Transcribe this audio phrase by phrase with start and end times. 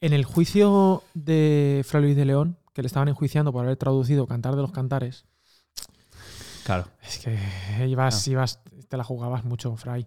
[0.00, 4.26] En el juicio de Fray Luis de León, que le estaban enjuiciando por haber traducido
[4.26, 5.24] Cantar de los Cantares,
[6.64, 6.86] Claro.
[7.02, 7.38] es que
[7.88, 10.06] ibas, ibas, te la jugabas mucho, Fray.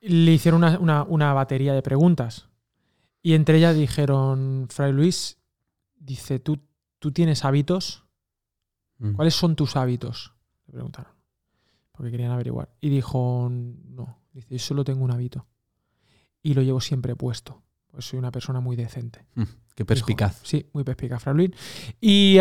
[0.00, 2.48] Le hicieron una, una- una batería de preguntas.
[3.22, 5.38] Y entre ellas dijeron, Fray Luis,
[5.96, 6.60] dice, ¿tú,
[6.98, 8.04] ¿tú tienes hábitos?
[8.98, 9.14] Mm.
[9.14, 10.32] ¿Cuáles son tus hábitos?
[10.66, 11.12] Le preguntaron.
[11.92, 12.70] Porque querían averiguar.
[12.80, 14.18] Y dijo, no.
[14.32, 15.46] Dice, yo solo tengo un hábito.
[16.42, 17.62] Y lo llevo siempre puesto.
[17.94, 19.24] Pues soy una persona muy decente.
[19.36, 19.42] Mm,
[19.76, 20.34] Qué perspicaz.
[20.34, 20.46] Dijo.
[20.46, 21.50] Sí, muy perspicaz, Fray Luis.
[22.00, 22.38] Y,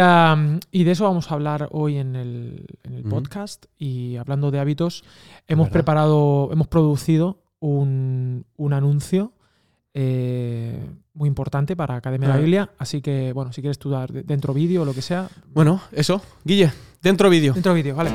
[0.71, 3.09] y de eso vamos a hablar hoy en el, en el Ujú.
[3.11, 3.65] podcast.
[3.77, 5.03] Y hablando de hábitos,
[5.47, 5.73] hemos ¿Verdad?
[5.73, 9.33] preparado, hemos producido un, un anuncio
[9.93, 12.39] eh, muy importante para Academia de la.
[12.39, 12.71] Biblia.
[12.79, 16.19] Así que, bueno, si quieres tú dar dentro vídeo o lo que sea, Bueno, eso.
[16.43, 17.53] Guille, dentro vídeo.
[17.53, 18.11] dentro vídeo, vale.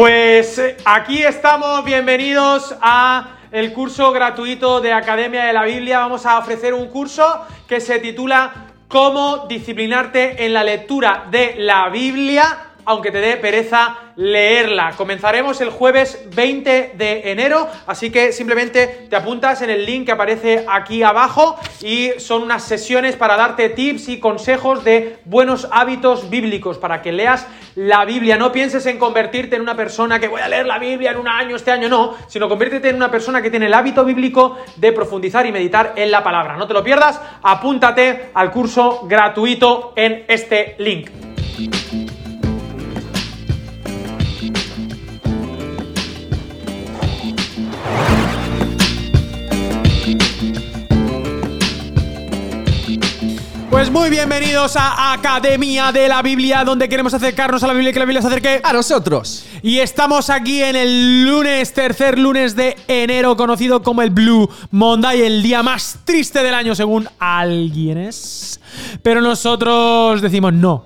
[0.00, 5.98] Pues eh, aquí estamos, bienvenidos a el curso gratuito de Academia de la Biblia.
[5.98, 11.90] Vamos a ofrecer un curso que se titula Cómo disciplinarte en la lectura de la
[11.90, 14.94] Biblia, aunque te dé pereza leerla.
[14.96, 20.12] Comenzaremos el jueves 20 de enero, así que simplemente te apuntas en el link que
[20.12, 26.28] aparece aquí abajo y son unas sesiones para darte tips y consejos de buenos hábitos
[26.30, 27.46] bíblicos para que leas
[27.76, 28.36] la Biblia.
[28.36, 31.28] No pienses en convertirte en una persona que voy a leer la Biblia en un
[31.28, 34.90] año, este año no, sino conviértete en una persona que tiene el hábito bíblico de
[34.90, 36.56] profundizar y meditar en la palabra.
[36.56, 42.09] No te lo pierdas, apúntate al curso gratuito en este link.
[53.90, 57.92] Pues muy bienvenidos a Academia de la Biblia, donde queremos acercarnos a la Biblia y
[57.92, 59.44] que la Biblia se acerque A nosotros.
[59.62, 65.22] y estamos aquí en el lunes, tercer lunes de enero, conocido como el Blue Monday,
[65.22, 68.60] el día más triste del año según alguienes.
[69.02, 70.84] Pero nosotros decimos no.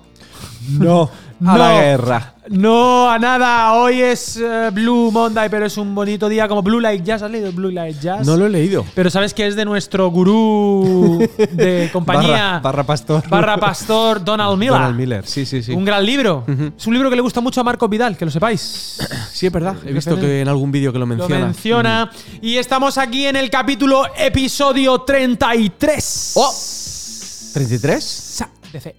[0.67, 1.11] No.
[1.41, 1.57] A No.
[1.57, 2.31] la guerra.
[2.49, 3.73] No a nada.
[3.73, 7.23] Hoy es eh, Blue Monday, pero es un bonito día como Blue Light Jazz.
[7.23, 8.25] ¿Has leído Blue Light Jazz?
[8.25, 8.85] No lo he leído.
[8.95, 12.31] Pero sabes que es de nuestro gurú de compañía.
[12.31, 13.27] Barra, barra pastor.
[13.27, 14.73] Barra pastor Donald Miller.
[14.73, 15.25] Donald Miller.
[15.27, 15.73] Sí, sí, sí.
[15.73, 16.45] Un gran libro.
[16.77, 18.97] Es un libro que le gusta mucho a Marco Vidal, que lo sepáis.
[19.33, 19.75] Sí, es verdad.
[19.85, 21.45] He visto que en algún vídeo que lo Lo menciona.
[21.47, 22.11] menciona.
[22.41, 26.33] Y estamos aquí en el capítulo episodio 33.
[26.35, 26.51] ¡Oh!
[26.51, 27.99] ¿33?
[28.01, 28.95] Sa- DC.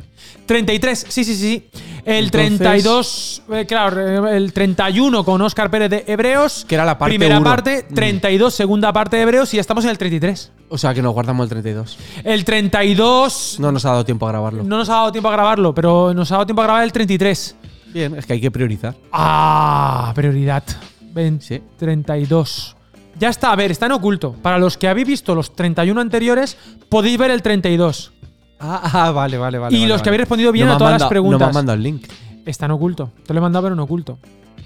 [0.47, 1.69] 33, sí, sí, sí.
[2.05, 6.65] El Entonces- 32, eh, claro, eh, el 31 con Oscar Pérez de Hebreos.
[6.69, 7.45] Que era la parte Primera uno.
[7.51, 7.95] parte, Mm.
[7.95, 10.53] 32, segunda parte de Hebreos y ya estamos en el 33.
[10.69, 11.99] O sea, que nos guardamos el 32.
[12.23, 14.63] El 32 No nos ha dado tiempo a grabarlo.
[14.63, 16.93] no nos ha dado tiempo a grabarlo, pero nos ha dado tiempo a grabar el
[16.93, 17.57] 33.
[17.93, 18.95] Bien, es que hay que priorizar.
[19.13, 20.63] Ah, prioridad.
[21.01, 21.61] Ven, Sí.
[21.79, 22.77] 32.
[23.19, 24.35] Ya está, a ver, está en oculto.
[24.43, 26.57] Para los que habéis visto los 31 anteriores,
[26.91, 28.13] podéis ver el 32.
[28.59, 29.77] Ah, ah, vale, vale, vale.
[29.77, 30.11] Y vale, los que vale.
[30.11, 31.41] habéis respondido bien No a todas las mandado- preguntas.
[31.41, 32.06] No me han mandado el link.
[32.47, 33.11] Está en oculto.
[33.27, 34.19] Te lo he mandado, pero en oculto.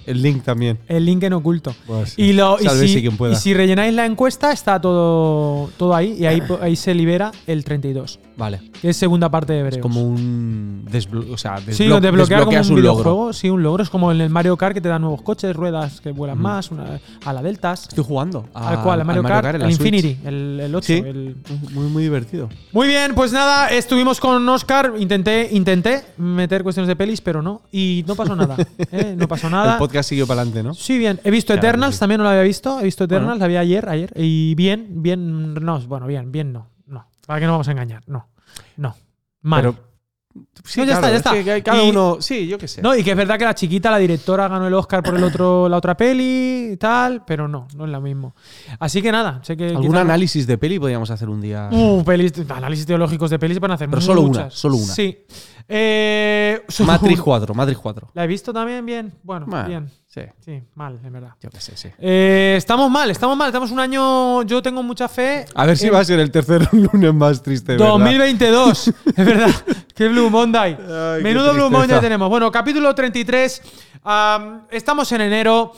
[0.07, 0.79] El link también.
[0.89, 1.75] El link en oculto.
[1.87, 3.35] Pues y, lo, y, si, quien pueda.
[3.35, 6.17] y si rellenáis la encuesta, está todo, todo ahí.
[6.19, 8.19] Y ahí, ahí se libera el 32.
[8.41, 8.61] Vale.
[8.81, 9.77] Que es segunda parte de Hebreos.
[9.77, 12.81] Es como un desblo o sea, desblo Sí, lo desbloquea como un, un logro.
[12.81, 13.33] videojuego.
[13.35, 13.83] Sí, un logro.
[13.83, 16.71] Es como en el Mario Kart que te dan nuevos coches, ruedas que vuelan más,
[16.71, 17.83] una, a la Deltas.
[17.89, 18.47] Estoy jugando.
[18.55, 19.71] al cual, al Mario, Kart, en el.
[19.71, 20.87] Infinity, el, el 8.
[20.87, 20.95] Sí.
[20.95, 21.37] el-
[21.73, 22.49] Muy, muy divertido.
[22.73, 24.95] Muy bien, pues nada, estuvimos con Oscar.
[24.99, 27.61] Intenté, intenté meter cuestiones de pelis, pero no.
[27.71, 28.57] Y no pasó nada.
[28.91, 29.15] ¿eh?
[29.19, 29.73] No pasó nada.
[29.75, 30.73] El podcast siguió para adelante, ¿no?
[30.73, 31.21] Sí, bien.
[31.25, 32.01] He visto Claro, Eternals, sí.
[32.01, 32.81] también no lo había visto.
[32.81, 33.41] He visto Eternals, Bueno.
[33.45, 34.13] la vi ayer, ayer.
[34.17, 36.70] Y bien, bien, no, bueno, bien, bien, no.
[37.31, 38.03] ¿Para qué nos vamos a engañar?
[38.09, 38.29] No.
[38.77, 38.97] No.
[39.43, 39.61] Mal.
[39.63, 39.91] Pero-
[40.65, 41.55] Sí, No, ya claro, está, ya es está.
[41.55, 42.17] que cada Y- uno.
[42.21, 42.83] Sí, yo qué sé.
[42.83, 45.23] no, y que es verdad que la chiquita, la directora, ganó el Oscar por el
[45.23, 48.35] otro, la otra peli y tal, pero no, no es lo mismo.
[48.81, 49.69] Así que nada, sé que.
[49.69, 51.69] ¿Algún quizá- análisis de peli podríamos hacer un día?
[51.73, 54.43] Uh, pelis, análisis teológicos de pelis se pueden hacer Pero solo muchas.
[54.45, 54.93] una, solo una.
[54.95, 55.19] Sí.
[55.73, 57.25] Eh, Matrix una.
[57.25, 58.11] 4, Matrix 4.
[58.15, 58.85] ¿La he visto también?
[58.85, 59.13] Bien.
[59.23, 59.89] Bueno, bien.
[60.09, 61.35] Sí, Sí, mal, en verdad.
[61.41, 61.89] yo qué sé, sí.
[62.01, 63.47] Eh, estamos mal, estamos mal.
[63.47, 64.43] Estamos un año.
[64.43, 65.45] Yo tengo mucha fe.
[65.55, 67.87] A ver si va a ser el tercer lunes más triste, ¿verdad?
[67.91, 68.89] 2022.
[69.17, 69.51] es verdad.
[69.95, 70.77] Qué Blue Monday.
[70.77, 71.71] Ay, Menudo Blue.
[71.71, 72.29] Monday tenemos.
[72.29, 73.63] Bueno, capítulo 33.
[74.03, 75.73] Am, estamos en enero.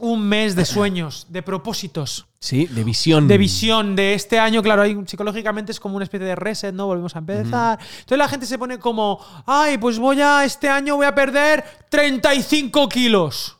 [0.00, 3.26] Un mes de sueños, de propósitos, Sí, de visión.
[3.26, 4.62] de visión de este año.
[4.62, 6.86] Claro, hay, psicológicamente es como una especie de reset, ¿no?
[6.86, 7.80] Volvemos a empezar.
[7.80, 11.64] Entonces la gente se pone como, ay, pues voy a, este año voy a perder
[11.90, 13.56] 35 kilos.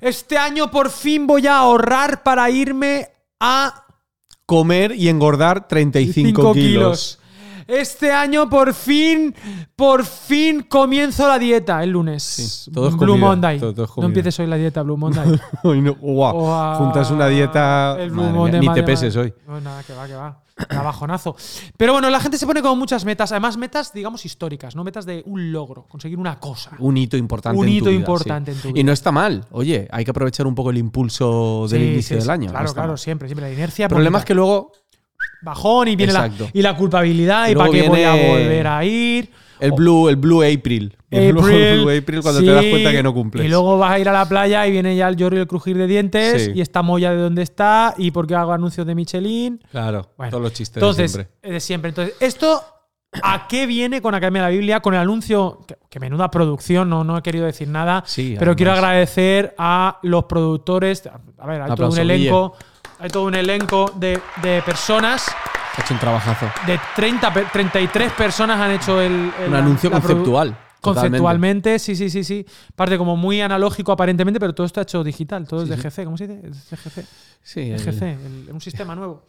[0.00, 3.08] Este año por fin voy a ahorrar para irme
[3.40, 3.84] a
[4.46, 6.62] Comer y engordar 35 5 kilos.
[6.62, 7.18] kilos.
[7.68, 9.34] Este año por fin,
[9.76, 12.22] por fin comienzo la dieta el lunes.
[12.22, 13.60] Sí, todo es Blue comida, Monday.
[13.60, 15.38] todo- todo es no empieces hoy la dieta Blue Monday.
[15.62, 17.94] Hoy no- juntas una dieta.
[18.00, 19.34] el Blue mía, ni te peses hoy.
[19.46, 20.42] No, nada, que va, que va.
[20.70, 21.36] Era bajonazo.
[21.76, 23.30] Pero bueno, la gente se pone como muchas metas.
[23.32, 26.70] Además, metas, digamos, históricas, no metas de un logro, conseguir una cosa.
[26.80, 27.56] Un hito importante.
[27.60, 28.56] Un en tu hito vida, importante sí.
[28.56, 28.84] en tu Y vida.
[28.84, 29.44] no está mal.
[29.52, 32.50] Oye, hay que aprovechar un poco el impulso del Sí, inicio sí, del año.
[32.50, 32.98] Claro, claro, mal.
[32.98, 33.46] siempre, siempre.
[33.46, 33.84] La inercia.
[33.84, 34.72] El problema es que luego
[35.42, 39.30] Bajón y viene la, y la culpabilidad y, para qué voy a volver a ir.
[39.60, 40.96] el Blue, el Blue April.
[41.10, 43.46] El Blue- April, Blue April cuando sí, te das cuenta que no cumples.
[43.46, 45.46] Y luego vas a ir a la playa y viene ya el lloro y el
[45.46, 46.52] crujir de dientes Sí.
[46.54, 49.58] y esta molla de dónde está y por qué hago anuncios de Michelin.
[49.70, 51.38] Claro, Bueno, todos los chistes Entonces, de siempre.
[51.48, 51.88] eh, de siempre.
[51.90, 52.62] Entonces, esto
[53.22, 54.80] ¿a qué viene con Academia de la Biblia?
[54.80, 58.54] Con el anuncio, que, que menuda producción, no, no he querido decir nada, Sí, pero
[58.54, 58.88] quiero además.
[58.90, 61.08] agradecer a los productores.
[61.38, 62.54] A ver, hay todo un elenco,
[62.98, 65.26] hay todo un elenco de, de personas.
[65.76, 66.46] Ha hecho un trabajazo.
[66.66, 70.56] De 30, pe- 33 personas han hecho el, el- Un anuncio la conceptual.
[70.80, 72.46] Conceptualmente, sí, sí, sí, sí.
[72.76, 75.88] Parte como muy analógico aparentemente, pero todo está hecho digital, todo Sí, es sí.
[75.88, 76.46] DGC, ¿cómo se dice?
[76.48, 77.04] Es DGC.
[77.42, 79.24] Sí, DGC, el- un sistema nuevo.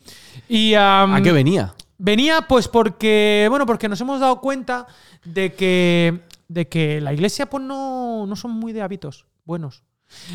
[0.47, 1.73] Y ¿A qué venía?
[1.97, 4.85] venía pues porque, bueno, porque nos hemos dado cuenta
[5.25, 9.83] de que, de que la iglesia pues no, no son muy de hábitos buenos.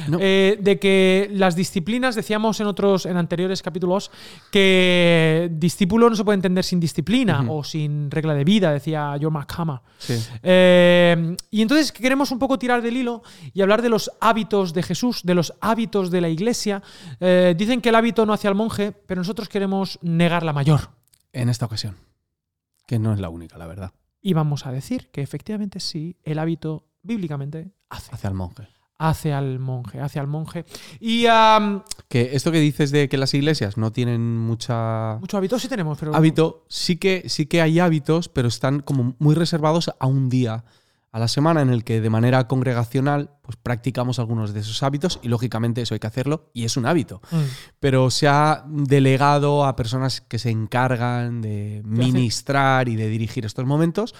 [0.08, 0.18] No.
[0.20, 4.10] Eh, de que las disciplinas, decíamos en otros, en anteriores capítulos,
[4.50, 9.32] que discípulo no se puede entender sin disciplina o sin regla de vida, decía John
[9.32, 9.82] McCama.
[9.98, 10.14] Sí.
[10.42, 13.22] Eh, y entonces queremos un poco tirar del hilo
[13.52, 16.82] y hablar de los hábitos de Jesús, de los hábitos de la iglesia.
[17.20, 20.90] Eh, dicen que el hábito no hace al monje, pero nosotros queremos negar la mayor.
[21.32, 21.96] En esta ocasión.
[22.86, 23.92] Que no es la única, la verdad.
[24.20, 28.14] Y vamos a decir que efectivamente sí, el hábito bíblicamente hace.
[28.14, 28.68] Hacia el monje.
[28.98, 30.64] Hace al monje, hace al monje.
[31.00, 31.26] Y
[32.08, 35.98] Que esto que dices de que las iglesias no tienen mucha mucho hábito sí tenemos,
[35.98, 36.14] pero.
[36.14, 40.64] hábito, sí que, sí que hay hábitos, pero están como muy reservados a un día
[41.14, 45.20] a la semana en el que de manera congregacional pues practicamos algunos de esos hábitos
[45.22, 47.22] y lógicamente eso hay que hacerlo y es un hábito.
[47.30, 47.36] Mm.
[47.78, 53.64] Pero se ha delegado a personas que se encargan de ministrar y de dirigir estos
[53.64, 54.12] momentos,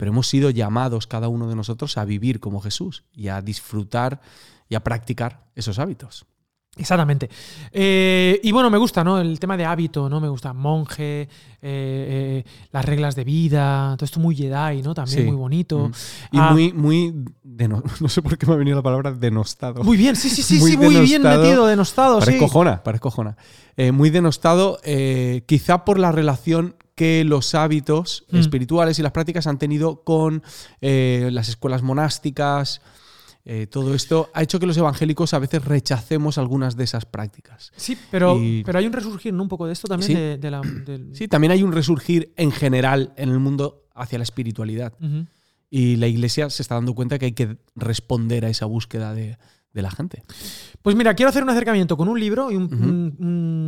[0.00, 4.22] pero hemos sido llamados cada uno de nosotros a vivir como Jesús y a disfrutar
[4.66, 6.24] y a practicar esos hábitos.
[6.78, 7.28] Exactamente.
[7.70, 9.20] Eh, y bueno, me gusta, ¿no?
[9.20, 10.20] El tema de hábito, ¿no?
[10.22, 11.28] Me gusta monje, eh,
[11.60, 14.94] eh, las reglas de vida, todo esto muy Jedi, ¿no?
[14.94, 15.24] También Sí.
[15.26, 15.88] muy bonito.
[15.88, 15.92] Mm.
[16.32, 16.50] Y Ah.
[16.52, 17.12] muy, muy,
[17.44, 19.82] deno- no sé por qué me ha venido la palabra denostado.
[19.84, 22.38] Muy bien, sí, sí, sí, Muy sí, muy bien metido, denostado, Parece sí.
[22.38, 23.36] cojona, parece cojona.
[23.92, 24.78] Muy denostado,
[25.46, 28.36] quizá por la relación que los hábitos Mm.
[28.36, 30.42] espirituales y las prácticas han tenido con
[30.82, 32.82] eh, las escuelas monásticas.
[33.46, 37.72] eh, todo esto ha hecho que los evangélicos a veces rechacemos algunas de esas prácticas.
[37.74, 39.42] Sí, pero, Y- pero hay un resurgir, ¿no?
[39.44, 40.14] Un poco de esto también Sí.
[40.14, 40.60] de, de la.
[40.60, 44.92] del- Sí, también hay un resurgir en general en el mundo hacia la espiritualidad.
[45.70, 49.38] Y la iglesia se está dando cuenta que hay que responder a esa búsqueda de,
[49.72, 50.22] de la gente.
[50.82, 52.74] Pues mira, quiero hacer un acercamiento con un libro y un, Ujú.
[52.84, 53.16] un-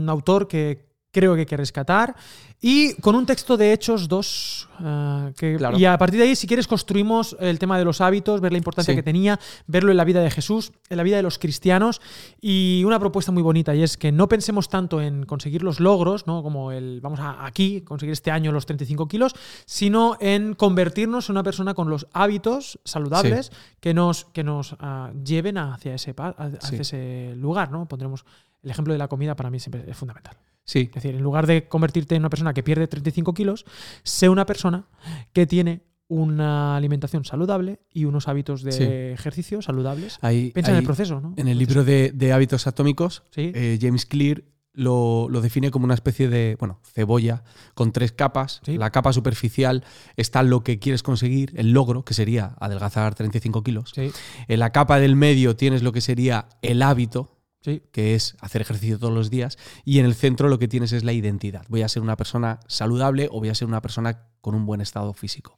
[0.03, 2.17] un autor que creo que hay que rescatar
[2.65, 4.69] y con un texto de Hechos 2.
[4.79, 5.77] ah, que- Claro.
[5.79, 8.59] Y a partir de ahí, si quieres, construimos el tema de los hábitos, ver la
[8.59, 8.97] importancia Sí.
[8.97, 12.01] que tenía, verlo en la vida de Jesús, en la vida de los cristianos
[12.41, 16.27] y una propuesta muy bonita y es que no pensemos tanto en conseguir los logros,
[16.27, 16.43] ¿no?
[16.43, 19.35] como el vamos a aquí, conseguir este año los 35 kilos,
[19.67, 25.11] sino en convertirnos en una persona con los hábitos saludables que nos, que nos ah,
[25.25, 26.77] lleven hacia, ese, hacia Sí.
[26.77, 27.71] ese lugar.
[27.71, 27.87] ¿no?
[27.87, 28.25] Pondremos
[28.63, 30.37] el ejemplo de la comida para mí siempre es fundamental.
[30.65, 33.65] Sí, Es decir, en lugar de convertirte en una persona que pierde 35 kilos,
[34.05, 34.87] sé una persona
[35.33, 38.85] que tiene una alimentación saludable y unos hábitos de Sí.
[38.85, 40.19] ejercicio saludables.
[40.21, 41.33] hay, Piensa en el proceso, ¿no?
[41.37, 43.51] En el libro de, de hábitos atómicos, Sí.
[43.55, 44.43] eh, James Clear
[44.75, 48.61] lo, lo define como una especie de, bueno, cebolla con tres capas.
[48.65, 48.79] Sí.
[48.79, 49.85] La capa superficial
[50.17, 53.93] está lo que quieres conseguir, el logro, que sería adelgazar 35 kilos.
[53.97, 57.83] En la capa del medio tienes lo que sería el hábito, sí.
[57.93, 61.05] que es hacer ejercicio todos los días, y en el centro lo que tienes es
[61.05, 61.65] la identidad.
[61.69, 64.81] Voy a ser una persona saludable o voy a ser una persona con un buen
[64.81, 65.55] estado físico.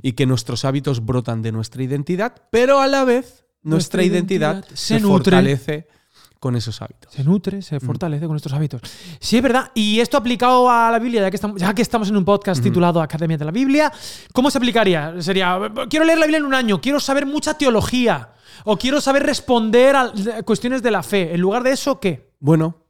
[0.00, 4.54] Y que nuestros hábitos brotan de nuestra identidad, pero a la vez nuestra, Nuestra identidad,
[4.54, 5.32] identidad se, se nutre.
[5.32, 5.88] fortalece
[6.40, 7.12] con esos hábitos.
[7.12, 7.62] Se nutre, Mm.
[7.62, 8.80] se fortalece con estos hábitos.
[9.20, 9.70] Sí, es verdad.
[9.74, 12.62] Y esto aplicado a la Biblia, ya que estamos, ya que estamos en un podcast
[12.62, 13.92] titulado Academia de la Biblia,
[14.32, 15.20] ¿cómo se aplicaría?
[15.20, 15.58] Sería,
[15.90, 18.32] quiero leer la Biblia en un año, quiero saber mucha teología,
[18.64, 20.12] o quiero saber responder a
[20.44, 21.34] cuestiones de la fe.
[21.34, 22.32] En lugar de eso, ¿qué?
[22.40, 22.84] Bueno,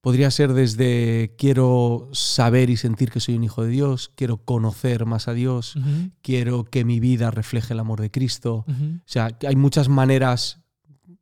[0.00, 5.04] podría ser desde quiero saber y sentir que soy un hijo de Dios, quiero conocer
[5.04, 5.74] más a Dios,
[6.22, 8.64] quiero que mi vida refleje el amor de Cristo.
[8.68, 8.72] O
[9.04, 10.60] sea, que hay muchas maneras.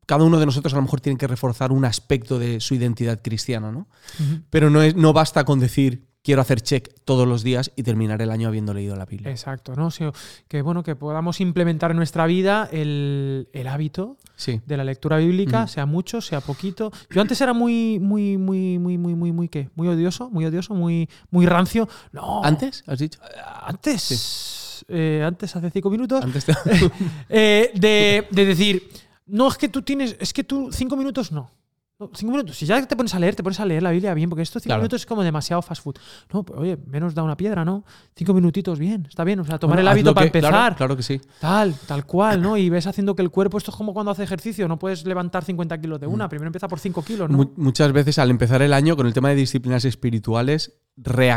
[0.06, 3.20] Cada uno de nosotros a lo mejor tiene que reforzar un aspecto de su identidad
[3.22, 3.86] cristiana, ¿no?
[4.50, 8.22] Pero no, es, no basta con decir quiero hacer check todos los días y terminar
[8.22, 9.30] el año habiendo leído la Biblia.
[9.30, 9.88] Exacto, ¿no?
[9.88, 10.10] O sea,
[10.48, 14.60] que bueno, que podamos implementar en nuestra vida el, el hábito Sí.
[14.64, 16.90] de la lectura bíblica, sea mucho, sea poquito.
[17.10, 19.68] Yo antes era muy, muy, muy, muy, muy, muy, muy, ¿qué?
[19.74, 21.88] Muy odioso, muy odioso, muy, muy rancio.
[22.12, 22.42] No.
[22.42, 22.82] ¿Antes?
[22.86, 23.20] ¿Has dicho?
[23.62, 24.84] Antes.
[24.88, 26.24] eh, antes, hace cinco minutos.
[26.24, 26.52] Antes te-
[27.28, 28.88] eh, de, de decir,
[29.26, 31.50] no, es que tú tienes, es que tú cinco minutos no.
[31.96, 34.12] No, Cinco minutos, si ya te pones a leer, te pones a leer la Biblia
[34.14, 34.80] bien, porque esto cinco Claro.
[34.82, 35.94] minutos es como demasiado fast food.
[36.32, 37.84] No, pues, oye, menos da una piedra, ¿no?
[38.16, 39.38] Cinco minutitos, bien, está bien.
[39.38, 40.50] O sea, tomar Bueno, el hábito para que- empezar.
[40.50, 41.20] Claro, claro que sí.
[41.40, 42.56] Tal, tal cual, ¿no?
[42.56, 45.44] Y ves haciendo que el cuerpo, esto es como cuando hace ejercicio, no puedes levantar
[45.44, 47.36] 50 kilos de una, primero empieza por 5 kilos, ¿no?
[47.38, 50.72] Mu- muchas veces al empezar el año con el tema de disciplinas espirituales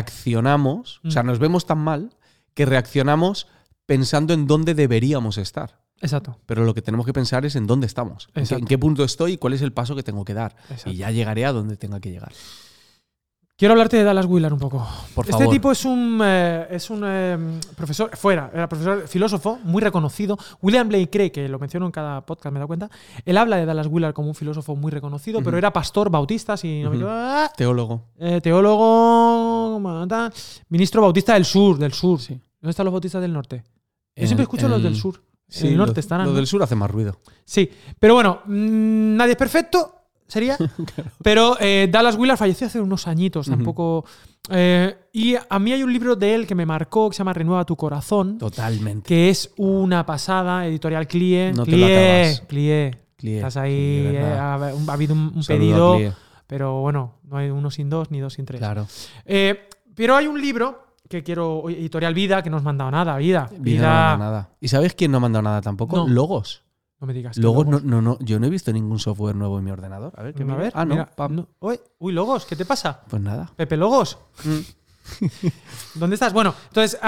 [0.02, 1.28] reaccionamos, o sea, Mm.
[1.28, 2.10] nos vemos tan mal
[2.56, 3.48] que reaccionamos
[3.86, 5.80] pensando en dónde deberíamos estar.
[6.02, 6.38] Exacto.
[6.46, 9.04] Pero lo que tenemos que pensar es en dónde estamos, en qué, en qué punto
[9.04, 10.56] estoy y cuál es el paso que tengo que dar.
[10.70, 10.92] Exacto.
[10.92, 12.32] Y ya llegaré a donde tenga que llegar.
[13.58, 14.88] Quiero hablarte de Dallas Willard un poco.
[15.16, 15.52] Por este favor.
[15.52, 20.38] tipo es un, eh, es un eh, profesor, fuera, era profesor filósofo muy reconocido.
[20.62, 22.92] William Blake Craig, que lo menciono en cada podcast, me da cuenta.
[23.26, 26.84] Él habla de Dallas Willard como un filósofo muy reconocido, pero era pastor bautista, si
[26.84, 27.54] no me equivoco.
[27.58, 28.04] Teólogo.
[28.20, 29.80] Eh, teólogo,
[30.70, 32.22] ministro bautista del sur, del sur.
[32.22, 32.40] Sí.
[32.62, 33.64] ¿Dónde están los bautistas del norte?
[34.16, 35.20] Yo siempre escucho los del sur.
[35.50, 36.36] Sí, el norte lo, estarán.
[36.36, 37.20] Del sur hace más ruido.
[37.46, 39.96] Sí, pero bueno, mm, nadie es perfecto,
[40.28, 40.58] sería.
[41.24, 44.04] Pero eh, Dallas Willard falleció hace unos añitos, tampoco.
[44.50, 47.32] eh, y a mí hay un libro de él que me marcó, que se llama
[47.34, 49.08] Renueva tu corazón, Totalmente.
[49.08, 51.54] que es una pasada, editorial Clie.
[51.54, 52.42] No te lo Clie, acabas.
[52.48, 52.98] Clie.
[53.16, 56.14] Clie, Estás ahí, eh, ha, ha habido un, un pedido, Clie.
[56.46, 58.60] pero bueno, no hay uno sin dos ni dos sin tres.
[58.60, 58.86] Claro.
[59.96, 63.50] Pero hay un libro que quiero, editorial Vida, que no os ha mandado nada, Vida.
[63.52, 64.50] Vida, Vida no manda nada.
[64.60, 65.98] ¿Y sabes quién no ha mandado nada tampoco?
[65.98, 66.08] No.
[66.08, 66.64] Logos.
[67.00, 67.38] no me digas.
[67.38, 70.14] Logos, Logos- no, no, no, yo no he visto ningún software nuevo en mi ordenador.
[70.18, 71.48] A ver, ¿qué a ver, Ah, no, mira, no.
[72.00, 73.02] Uy, Logos, ¿qué te pasa?
[73.08, 73.52] Pues nada.
[73.56, 74.18] Pepe Logos.
[75.96, 76.34] ¿Dónde estás?
[76.34, 77.00] Bueno, entonces,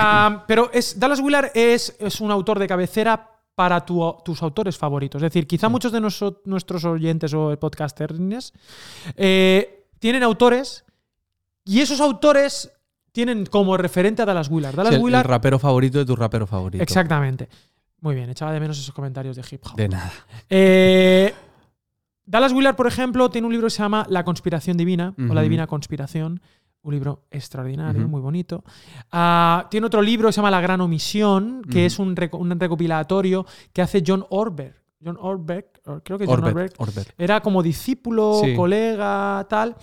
[0.48, 5.22] pero es, Dallas Willard es, es un autor de cabecera para tu- tus autores favoritos.
[5.22, 8.53] Es decir, quizá muchos de noso- nuestros oyentes o podcasters
[9.18, 10.86] eh, tienen autores
[11.65, 12.72] y esos autores
[13.12, 14.75] tienen como referente a Dallas Willard.
[14.75, 16.84] Dallas Sí, el, el Willard, rapero favorito de tu rapero favorito.
[16.84, 17.50] exactamente.
[18.01, 19.75] Muy bien, echaba de menos esos comentarios de hip hop.
[19.75, 20.12] De nada.
[20.50, 21.34] Eh,
[22.25, 25.42] Dallas Willard, por ejemplo, tiene un libro que se llama La conspiración divina o La
[25.42, 26.42] divina conspiración.
[26.82, 28.63] Un libro extraordinario, muy bonito.
[29.12, 32.58] Ah, tiene otro libro que se llama La gran omisión, que es un, reco- un
[32.58, 34.75] recopilatorio que hace John Orberg.
[35.04, 36.75] John Orberg, o- creo que es John Orbert.
[37.18, 38.56] Era como discípulo, Sí.
[38.56, 39.75] colega, tal.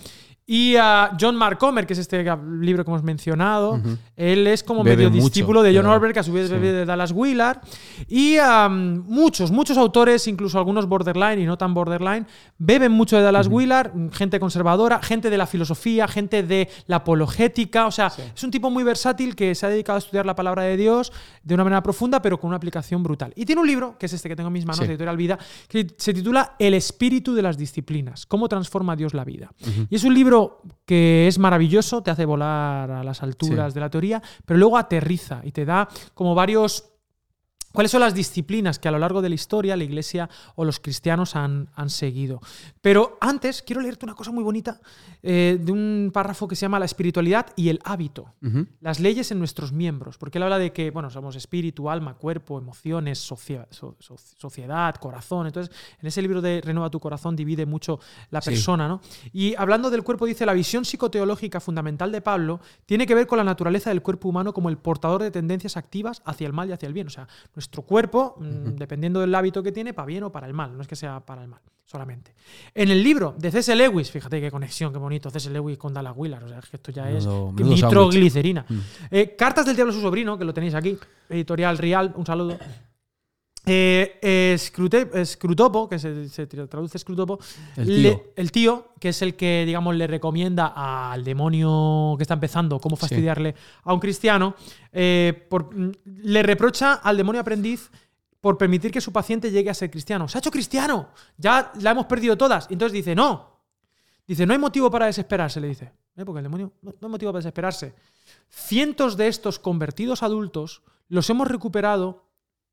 [0.48, 2.24] Y a John Mark Comer, que es este
[2.60, 3.80] libro que hemos mencionado,
[4.14, 5.96] él es como Bebe medio mucho, discípulo de John claro.
[5.96, 6.54] Orberg, que a su vez Sí.
[6.54, 7.58] bebe de Dallas Willard.
[8.06, 12.26] Y am, muchos, muchos autores, incluso algunos borderline y no tan borderline,
[12.58, 16.96] beben mucho de Dallas Willard, mm, gente conservadora, gente de la filosofía, gente de la
[16.96, 17.86] apologética.
[17.86, 20.62] O sea, es un tipo muy versátil que se ha dedicado a estudiar la palabra
[20.62, 21.12] de Dios
[21.42, 23.32] de una manera profunda, pero con una aplicación brutal.
[23.34, 24.86] Y tiene un libro, que es este que tengo en mis manos, Sí.
[24.86, 29.24] de Editorial Vida, que se titula El espíritu de las disciplinas, cómo transforma Dios la
[29.24, 29.50] vida.
[29.90, 30.35] Y es un libro
[30.84, 33.74] que es maravilloso, te hace volar a las alturas Sí.
[33.74, 36.90] de la teoría, pero luego aterriza y te da como varios...
[37.76, 40.80] ¿Cuáles son las disciplinas que a lo largo de la historia la Iglesia o los
[40.80, 42.40] cristianos han, han seguido?
[42.80, 44.80] Pero antes quiero leerte una cosa muy bonita
[45.22, 48.32] eh, de un párrafo que se llama La espiritualidad y el hábito.
[48.80, 52.56] Las leyes en nuestros miembros, porque él habla de que, bueno, somos espíritu, alma, cuerpo,
[52.58, 55.46] emociones, socia- so- so- sociedad, corazón.
[55.46, 58.52] Entonces, en ese libro de Renueva tu corazón divide mucho la Sí.
[58.52, 59.02] persona, ¿no?
[59.34, 63.36] Y hablando del cuerpo, dice, la visión psicoteológica fundamental de Pablo tiene que ver con
[63.36, 66.72] la naturaleza del cuerpo humano como el portador de tendencias activas hacia el mal y
[66.72, 67.08] hacia el bien.
[67.08, 67.28] O sea,
[67.66, 70.76] nuestro cuerpo, mm, dependiendo del hábito que tiene, para bien o para el mal.
[70.76, 72.34] No es que sea para el mal solamente.
[72.74, 73.74] En el libro de C.S.
[73.76, 75.48] Lewis, fíjate qué conexión, qué bonito, C.S.
[75.50, 76.44] Lewis con Dallas Willard.
[76.44, 78.66] O sea, es que esto ya es menudo nitroglicerina.
[78.68, 78.78] Mm.
[79.10, 80.98] Eh, Cartas del Diablo a su sobrino, que lo tenéis aquí.
[81.28, 82.58] Editorial Real, un saludo.
[83.68, 87.38] Eh, eh, Scrute- Scrutopo, que se, se traduce Scrutopo,
[87.76, 88.24] El le- tío.
[88.36, 90.72] el tío, que es el que, digamos, le recomienda
[91.12, 94.54] al demonio que está empezando cómo fastidiarle a un cristiano,
[94.92, 97.90] eh, por- mm, le reprocha al demonio aprendiz
[98.40, 100.28] por permitir que su paciente llegue a ser cristiano.
[100.28, 102.68] Se ha hecho cristiano, ya la hemos perdido todas.
[102.70, 103.56] Y entonces dice, no.
[104.28, 105.90] Dice, no hay motivo para desesperarse, le dice.
[106.16, 106.24] ¿Eh?
[106.24, 107.94] Porque el demonio, no, no hay motivo para desesperarse.
[108.48, 112.25] Cientos de estos convertidos adultos los hemos recuperado,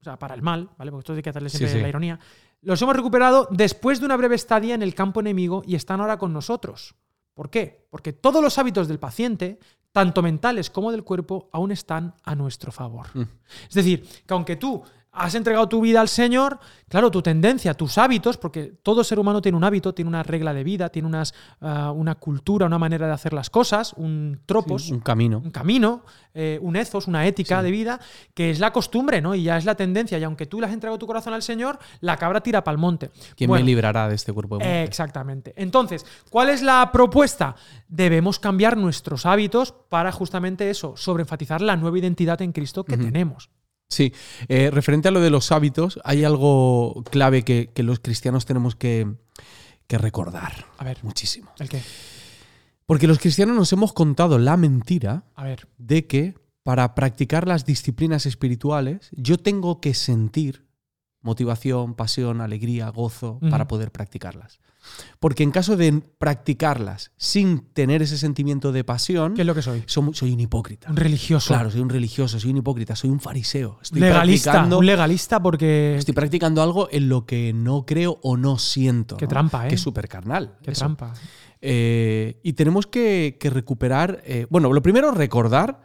[0.03, 0.91] o sea, para el mal, ¿vale?
[0.91, 1.81] Porque esto hay que hacerle Sí, siempre sí.
[1.81, 2.19] la ironía.
[2.62, 6.17] Los hemos recuperado después de una breve estadía en el campo enemigo y están ahora
[6.17, 6.93] con nosotros.
[7.33, 7.88] ¿Por qué?
[7.89, 9.60] Porque todos los hábitos del paciente,
[9.93, 13.07] tanto mentales como del cuerpo, aún están a nuestro favor.
[13.13, 13.22] Mm.
[13.69, 14.83] Es decir, que aunque tú
[15.13, 19.41] has entregado tu vida al Señor, claro, tu tendencia, tus hábitos, porque todo ser humano
[19.43, 23.05] tiene un hábito, tiene una regla de vida, tiene unas, ah, una cultura, una manera
[23.05, 25.38] de hacer las cosas, un tropos, un camino.
[25.38, 26.03] un camino,
[26.34, 28.00] eh, un ethos, una ética de vida,
[28.34, 29.36] que es la costumbre, ¿no?
[29.36, 30.17] Y ya es la tendencia.
[30.17, 33.12] Y aunque tú le has entregado tu corazón al Señor, la cabra tira pa'l monte.
[33.36, 34.84] ¿Quién Bueno, me librará de este cuerpo de muerte?
[34.84, 35.53] Exactamente.
[35.55, 37.55] Entonces, ¿cuál es la propuesta?
[37.88, 43.51] Debemos cambiar nuestros hábitos para justamente eso, sobreenfatizar la nueva identidad en Cristo que tenemos.
[43.89, 44.13] Sí,
[44.47, 48.75] Eh, referente a lo de los hábitos, hay algo clave que, que los cristianos tenemos
[48.75, 49.13] que,
[49.87, 51.51] que recordar A ver, muchísimo.
[51.59, 51.81] ¿el qué?
[52.85, 55.67] Porque los cristianos nos hemos contado la mentira A ver.
[55.77, 60.65] de que para practicar las disciplinas espirituales yo tengo que sentir
[61.21, 64.59] motivación, pasión, alegría, gozo para poder practicarlas.
[65.19, 69.61] Porque en caso de practicarlas sin tener ese sentimiento de pasión, ¿Qué es lo que
[69.61, 69.83] soy?
[69.85, 70.89] soy, soy un hipócrita.
[70.89, 71.47] Un religioso.
[71.53, 73.79] Claro, soy un religioso, soy un hipócrita, soy un fariseo.
[73.81, 74.51] Estoy legalista.
[74.51, 75.95] practicando- Un legalista porque.
[75.97, 79.17] Estoy practicando algo en lo que no creo o no siento.
[79.17, 79.29] Qué ¿no?
[79.29, 79.69] trampa, ¿eh?
[79.69, 80.57] Que es súper carnal.
[80.61, 80.79] Qué eso.
[80.79, 81.13] trampa.
[81.61, 84.21] Eh, y tenemos que, que recuperar.
[84.25, 85.81] eh, bueno, lo primero, recordar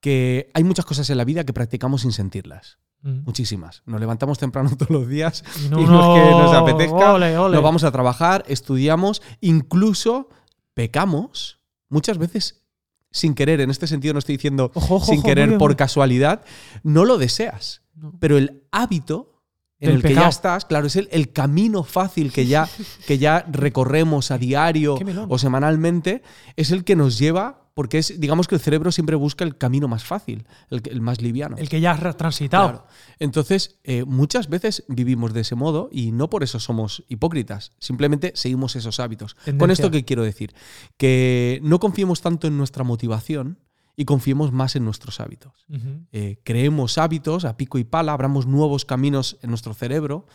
[0.00, 2.78] que hay muchas cosas en la vida que practicamos sin sentirlas.
[3.02, 3.24] Mm.
[3.24, 3.82] Muchísimas.
[3.86, 7.14] Nos levantamos temprano todos los días Y y no, es que nos apetezca.
[7.14, 7.54] Ole, ole.
[7.54, 10.28] Nos vamos a trabajar, estudiamos, incluso
[10.74, 12.62] pecamos muchas veces
[13.10, 13.60] sin querer.
[13.60, 16.44] En este sentido no estoy diciendo Ojo, ojo, sin ojo, querer por casualidad.
[16.82, 17.82] No lo deseas.
[17.94, 18.12] No.
[18.20, 19.36] Pero el hábito
[19.78, 22.68] en Del el que ya estás, claro, es el, el camino fácil que ya,
[23.06, 24.98] que ya recorremos a diario
[25.28, 26.22] o semanalmente,
[26.56, 29.86] es el que nos lleva, porque es, digamos que el cerebro siempre busca el camino
[29.86, 31.58] más fácil, el, que- el más liviano.
[31.58, 32.68] El que ya has transitado.
[32.70, 32.86] Claro.
[33.18, 38.32] Entonces, eh, muchas veces vivimos de ese modo y no por eso somos hipócritas, simplemente
[38.34, 39.36] seguimos esos hábitos.
[39.58, 40.54] Con esto, ¿qué quiero decir?
[40.96, 43.58] Que no confiemos tanto en nuestra motivación
[43.94, 45.66] y confiemos más en nuestros hábitos.
[46.12, 50.26] Eh, creemos hábitos a pico y pala, abramos nuevos caminos en nuestro cerebro,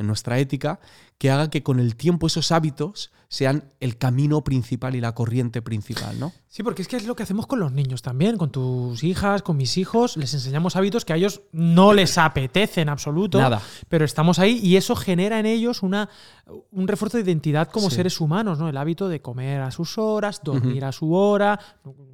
[0.00, 0.80] en nuestra ética,
[1.18, 5.62] que haga que con el tiempo esos hábitos sean el camino principal y la corriente
[5.62, 6.32] principal, ¿no?
[6.48, 9.42] Sí, porque es que es lo que hacemos con los niños también, con tus hijas,
[9.42, 13.62] con mis hijos, les enseñamos hábitos que a ellos no les apetece en absoluto, Nada.
[13.88, 16.08] pero estamos ahí y eso genera en ellos una,
[16.72, 17.96] un refuerzo de identidad como Sí.
[17.96, 18.68] seres humanos, ¿no?
[18.68, 21.60] El hábito de comer a sus horas, dormir a su hora.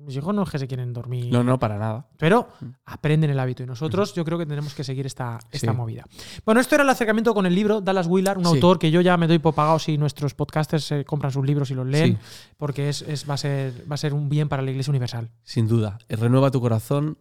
[0.04, 2.06] Mis hijos no es que se quieren dormir, No, no, para nada.
[2.18, 2.48] pero
[2.84, 5.76] aprenden el hábito y nosotros yo creo que tenemos que seguir esta, esta Sí.
[5.76, 6.04] movida.
[6.44, 8.54] Bueno, esto era el acercamiento con el libro Dallas Willard, un Sí.
[8.54, 11.70] autor que yo ya me doy por pagado si nuestros podcasters se compran sus libros
[11.70, 12.18] y los leen, Sí.
[12.56, 15.30] porque es, es- va, a ser, va a ser un bien para la Iglesia Universal.
[15.42, 15.98] Sin duda.
[16.08, 17.18] Eh, Renueva tu corazón.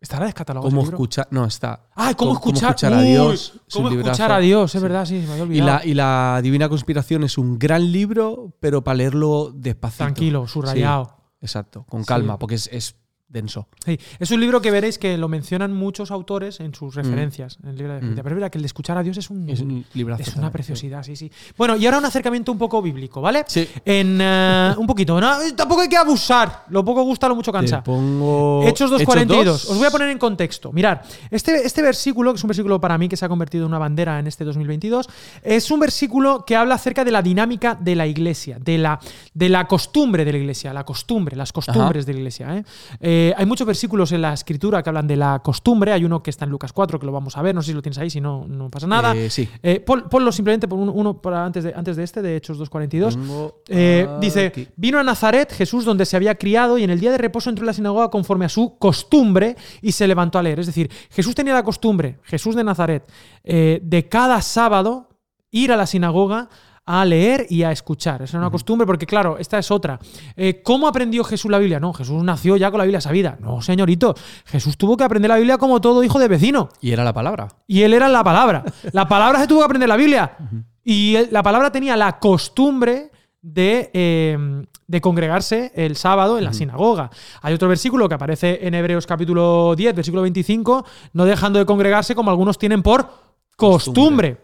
[0.00, 1.26] ¿Estará descatalogado ¿Cómo escuchar?
[1.30, 1.86] No, está.
[1.94, 3.54] ¡Ay, cómo, Cómo- escuchar, a Dios.
[3.68, 4.10] es ¿Cómo librazo.
[4.10, 4.74] escuchar a Dios?
[4.74, 5.78] Es verdad, sí, me había Y olvidado.
[5.78, 10.04] la, y la Divina Conspiración es un gran libro, pero para leerlo despacito.
[10.04, 11.06] Tranquilo, subrayado.
[11.06, 12.96] Sí, exacto, con calma, porque es, es
[13.28, 13.68] denso.
[13.84, 17.70] Sí, es un libro que veréis que lo mencionan muchos autores en sus referencias en
[17.70, 18.02] el libro de.
[18.02, 18.14] Mm.
[18.14, 20.22] Pero verdad que el de escuchar a Dios es un, Es un librazo.
[20.22, 21.30] es una preciosidad, sí, sí.
[21.56, 23.44] Bueno, y ahora un acercamiento un poco bíblico, ¿vale?
[23.46, 23.68] Sí.
[23.84, 25.30] En eh, un poquito, ¿no?
[25.56, 26.64] Tampoco hay que abusar.
[26.68, 27.82] Lo poco gusta, lo mucho Te cansa.
[27.82, 28.62] pongo.
[28.66, 29.44] Hechos 2.42.
[29.44, 29.64] dos.
[29.70, 30.72] Os voy a poner en contexto.
[30.72, 33.70] Mirad, este, este versículo, que es un versículo para mí que se ha convertido en
[33.70, 35.08] una bandera en este 2022,
[35.42, 39.00] es un versículo que habla acerca de la dinámica de la iglesia, de la,
[39.32, 42.56] de la costumbre de la iglesia, la costumbre, las costumbres de la iglesia.
[42.56, 42.64] ¿eh?
[43.00, 45.92] Eh, hay muchos versículos en la escritura que hablan de la costumbre.
[45.92, 47.54] Hay uno que está en Lucas 4, que lo vamos a ver.
[47.54, 49.14] No sé si lo tienes ahí, si no, no pasa nada.
[49.14, 49.48] Eh, sí.
[49.62, 52.58] Eh, pon- ponlo simplemente por un- uno para antes, de, antes de este, de Hechos
[52.58, 53.14] 2.42.
[53.14, 54.20] Tengo Eh, aquí.
[54.20, 57.50] dice, vino a Nazaret Jesús donde se había criado y en el día de reposo
[57.50, 60.60] entró en la sinagoga conforme a su costumbre y se levantó a leer.
[60.60, 63.10] Es decir, Jesús tenía la costumbre, Jesús de Nazaret,
[63.44, 65.08] eh, de cada sábado
[65.50, 66.48] ir a la sinagoga
[66.86, 68.22] a leer y a escuchar.
[68.22, 69.98] Esa era una costumbre porque, claro, esta es otra.
[70.36, 71.80] Eh, ¿Cómo aprendió Jesús la Biblia?
[71.80, 73.36] No, Jesús nació ya con la Biblia sabida.
[73.40, 74.14] No, señorito.
[74.44, 76.68] Jesús tuvo que aprender la Biblia como todo hijo de vecino.
[76.80, 77.48] Y era la palabra.
[77.66, 78.64] Y él era la palabra.
[78.92, 80.36] La palabra se tuvo que aprender la Biblia.
[80.84, 87.10] Y la palabra tenía la costumbre de, eh, de congregarse el sábado en la sinagoga.
[87.40, 92.14] Hay otro versículo que aparece en Hebreos capítulo 10, versículo 25, no dejando de congregarse
[92.14, 93.08] como algunos tienen por
[93.56, 94.38] costumbre.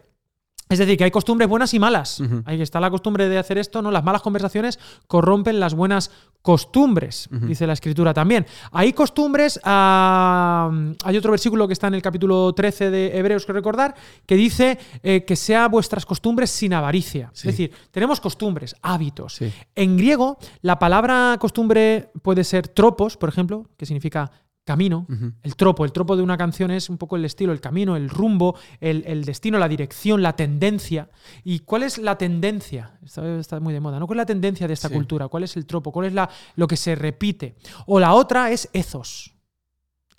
[0.71, 2.23] Es decir, que hay costumbres buenas y malas.
[2.45, 3.91] Ahí está la costumbre de hacer esto, ¿no?
[3.91, 8.45] Las malas conversaciones corrompen las buenas costumbres, dice la escritura también.
[8.71, 13.95] Hay costumbres, hay otro versículo que está en el capítulo 13 de Hebreos que recordar,
[14.25, 17.29] que dice eh, que sea vuestras costumbres sin avaricia.
[17.33, 17.49] Sí.
[17.49, 19.35] Es decir, tenemos costumbres, hábitos.
[19.35, 19.51] Sí.
[19.75, 24.31] En griego, la palabra costumbre puede ser tropos, por ejemplo, que significa
[24.63, 25.07] camino.
[25.43, 28.09] El tropo, el tropo de una canción es un poco el estilo, el camino, el
[28.09, 31.09] rumbo, el, el destino, la dirección, la tendencia.
[31.43, 32.97] ¿Y cuál es la tendencia?
[33.03, 34.07] Está, está muy de moda, ¿no?
[34.07, 34.93] ¿Cuál es la tendencia de esta Sí.
[34.93, 35.27] cultura?
[35.27, 35.91] ¿Cuál es el tropo?
[35.91, 37.55] ¿Cuál es la, lo que se repite?
[37.87, 39.33] O la otra es ethos.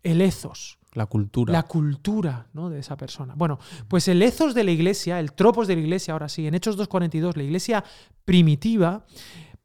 [0.03, 0.79] El ethos.
[0.95, 1.53] La cultura.
[1.53, 2.69] La cultura ¿no?
[2.69, 3.35] de esa persona.
[3.37, 6.55] Bueno, pues el ethos de la iglesia, el tropos de la iglesia, ahora sí, en
[6.55, 7.83] Hechos 2.42, la iglesia
[8.27, 9.07] primitiva,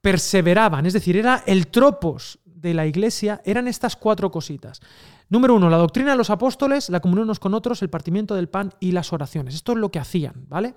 [0.02, 4.82] perseveraban, es decir, era el tropos de la iglesia, eran estas cuatro cositas.
[5.30, 8.48] Número uno, la doctrina de los apóstoles, la comunión unos con otros, el partimiento del
[8.48, 9.56] pan y las oraciones.
[9.56, 10.74] Esto es lo que hacían, ¿vale?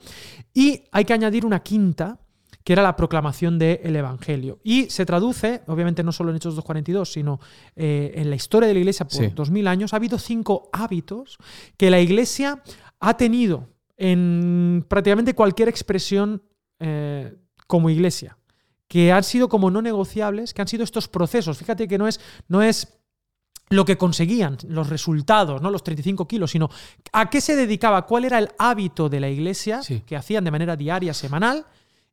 [0.54, 2.18] Y hay que añadir una quinta,
[2.64, 4.58] que era la proclamación del Evangelio.
[4.62, 7.40] Y se traduce, obviamente no solo en Hechos 2.42, sino
[7.76, 9.28] eh, en la historia de la Iglesia por Sí.
[9.28, 11.38] 2000 años, ha habido cinco hábitos
[11.76, 12.62] que la Iglesia
[12.98, 16.42] ha tenido en prácticamente cualquier expresión
[16.80, 17.34] eh,
[17.66, 18.36] como Iglesia,
[18.90, 21.56] que han sido como no negociables, que han sido estos procesos.
[21.56, 22.88] Fíjate que no es, no es
[23.68, 26.68] lo que conseguían, los resultados, no los 35 kilos, sino
[27.12, 30.02] a qué se dedicaba, cuál era el hábito de la iglesia Sí.
[30.04, 31.66] que hacían de manera diaria, semanal.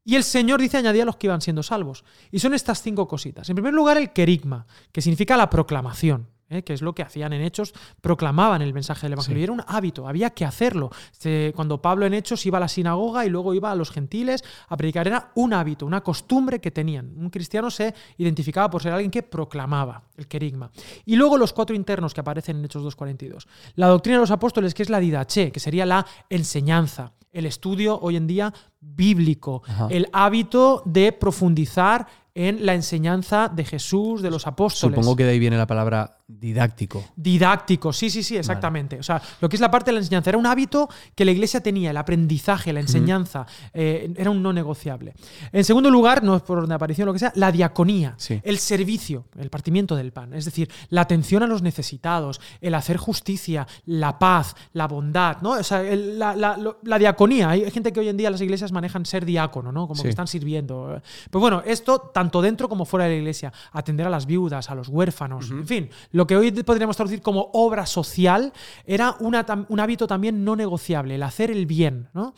[0.05, 2.05] Y el Señor dice añadía a los que iban siendo salvos.
[2.29, 3.49] Y son estas cinco cositas.
[3.49, 6.29] En primer lugar, el querigma, que significa la proclamación.
[6.49, 6.63] ¿Eh?
[6.63, 9.37] que es lo que hacían en Hechos, proclamaban el mensaje del Evangelio.
[9.37, 9.41] Sí.
[9.41, 10.89] Y era un hábito, había que hacerlo.
[11.11, 14.43] Se- cuando Pablo en Hechos iba a la sinagoga y luego iba a los gentiles
[14.67, 17.13] a predicar, era un hábito, una costumbre que tenían.
[17.17, 20.71] Un cristiano se identificaba por ser alguien que proclamaba el querigma.
[21.05, 23.45] Y luego los cuatro internos que aparecen en Hechos 2.42.
[23.75, 27.99] La doctrina de los apóstoles, que es la didache, que sería la enseñanza, el estudio
[28.01, 29.87] hoy en día bíblico, Ajá.
[29.89, 34.95] el hábito de profundizar en la enseñanza de Jesús, de los apóstoles.
[34.95, 37.03] Supongo que de ahí viene la palabra didáctico.
[37.15, 38.99] Didáctico, sí, sí, sí, exactamente.
[38.99, 41.31] O sea, lo que es la parte de la enseñanza era un hábito que la
[41.31, 45.15] iglesia tenía, el aprendizaje, la enseñanza, eh, era un no negociable.
[45.51, 48.39] En segundo lugar, no es por orden de aparición, lo que sea, la diaconía, Sí.
[48.43, 52.97] el servicio, el partimiento del pan, es decir, la atención a los necesitados, el hacer
[52.97, 55.51] justicia, la paz, la bondad, ¿no?
[55.53, 57.49] O sea, el- la, la- la diaconía.
[57.49, 59.87] Hay gente que hoy en día las iglesias manejan ser diácono, ¿no?
[59.87, 60.03] Como Sí.
[60.03, 61.01] que están sirviendo.
[61.31, 64.75] Pues bueno, esto tanto dentro como fuera de la iglesia, atender a las viudas, a
[64.75, 68.53] los huérfanos, en fin, lo que hoy podríamos traducir como obra social
[68.85, 72.09] era una un hábito también no negociable, el hacer el bien.
[72.13, 72.33] ¿no?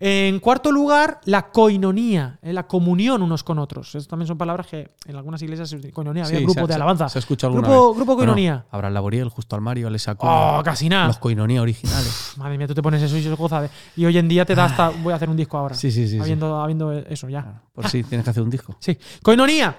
[0.00, 3.88] En cuarto lugar, la coinonía, eh, la comunión unos con otros.
[3.94, 6.74] Estas también son palabras que en algunas iglesias se coinonía, había Sí, grupo se- de
[6.74, 7.08] alabanza.
[7.08, 7.96] Se ha escuchado alguna grupo, vez.
[7.96, 8.66] grupo Bueno, coinonía.
[8.70, 11.06] Abraham Laboriel, justo al Mario, le sacó Oh, casi nada.
[11.06, 12.32] los coinonía originales.
[12.36, 13.70] Madre mía, tú te pones eso y se goza de.
[13.96, 14.90] Y hoy en día te da hasta.
[14.90, 15.73] Voy a hacer un disco ahora.
[15.74, 16.18] Sí, sí, sí, sí.
[16.20, 17.62] Habiendo, habiendo eso ya.
[17.72, 18.76] Por si tienes que hacer un disco.
[18.80, 18.98] Sí.
[19.22, 19.76] Coinonía.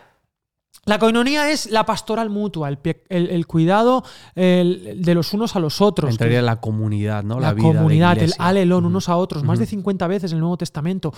[0.85, 2.77] La coinonía es la pastoral mutua, el,
[3.09, 4.03] el- el cuidado
[4.35, 6.11] el- de los unos a los otros.
[6.11, 7.39] Entraría la comunidad, ¿no?
[7.39, 9.71] la, vida de comunidad, el alelón unos a otros, más de Ujú.
[9.71, 11.11] 50 veces en el Nuevo Testamento.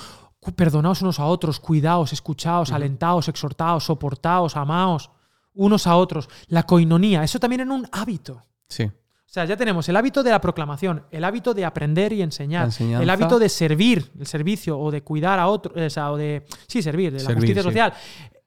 [0.55, 5.09] Perdonaos unos a otros, cuidaos, escuchaos, alentaos, exhortaos, soportaos, amaos
[5.53, 6.29] unos a otros.
[6.47, 8.43] La coinonía, eso también era un hábito.
[8.69, 8.89] Sí.
[9.37, 13.07] Sea, ya tenemos el hábito de la proclamación, el hábito de aprender y enseñar, el
[13.07, 16.81] hábito de servir, el servicio o de cuidar a otros, o sea, o de sí,
[16.81, 17.67] servir, de la Servir, justicia sí.
[17.69, 17.93] social,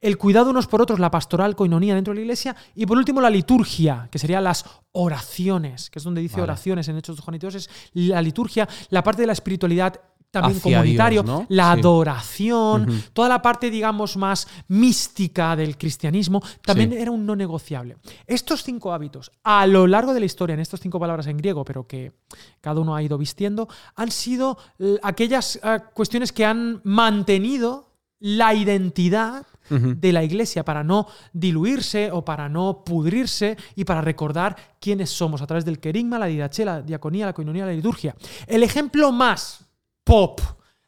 [0.01, 3.21] el cuidado unos por otros, la pastoral coinonía dentro de la iglesia y por último
[3.21, 6.43] la liturgia, que serían las oraciones, que es donde dice Vale.
[6.43, 10.01] oraciones en Hechos 2 Juan y 2, es la liturgia, la parte de la espiritualidad
[10.31, 11.47] también comunitario, Dios, ¿no?
[11.49, 11.81] la Sí.
[11.81, 16.97] adoración, toda la parte, digamos, más mística del cristianismo, también Sí.
[16.99, 17.97] era un no negociable.
[18.27, 21.65] Estos cinco hábitos, a lo largo de la historia, en estas cinco palabras en griego,
[21.65, 22.13] pero que
[22.61, 27.89] cada uno ha ido vistiendo, han sido eh, aquellas eh, cuestiones que han mantenido
[28.21, 34.57] la identidad de la iglesia para no diluirse o para no pudrirse y para recordar
[34.81, 38.17] quiénes somos a través del querigma, la didache, la diaconía, la coinonía, la liturgia.
[38.49, 39.65] El ejemplo más
[40.05, 40.41] pop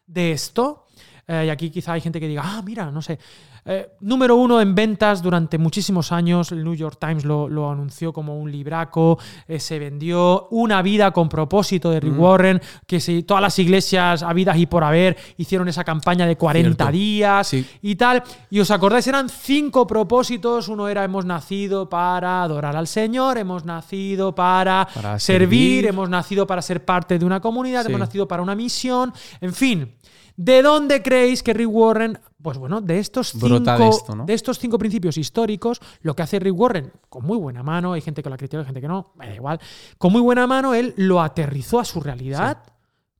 [0.06, 0.86] de esto,
[1.26, 3.18] eh, y aquí quizá hay gente que diga, ah, mira, no sé,
[3.64, 8.12] eh, número uno en ventas durante muchísimos años, el New York Times lo, lo anunció
[8.12, 13.40] como un libraco, eh, se vendió Una vida con propósito de Rick Warren, que todas
[13.42, 16.92] las iglesias habidas y por haber hicieron esa campaña de 40 Cierto.
[16.92, 17.66] días Sí.
[17.82, 18.22] y tal.
[18.50, 20.68] Y os acordáis, eran cinco propósitos.
[20.68, 25.48] Uno era hemos nacido para adorar al Señor, hemos nacido para, Para servir,
[25.82, 25.86] servir.
[25.86, 27.88] hemos nacido para ser parte de una comunidad, Sí.
[27.88, 29.94] hemos nacido para una misión, en fin.
[30.36, 34.24] ¿De dónde creéis que Rick Warren, pues bueno, de estos cinco, de esto, ¿no?
[34.24, 38.00] de estos cinco principios históricos, lo que hace Rick Warren, con muy buena mano, hay
[38.00, 39.60] gente que lo critica, hay gente que no, me da igual,
[39.98, 42.62] con muy buena mano él lo aterrizó a su realidad,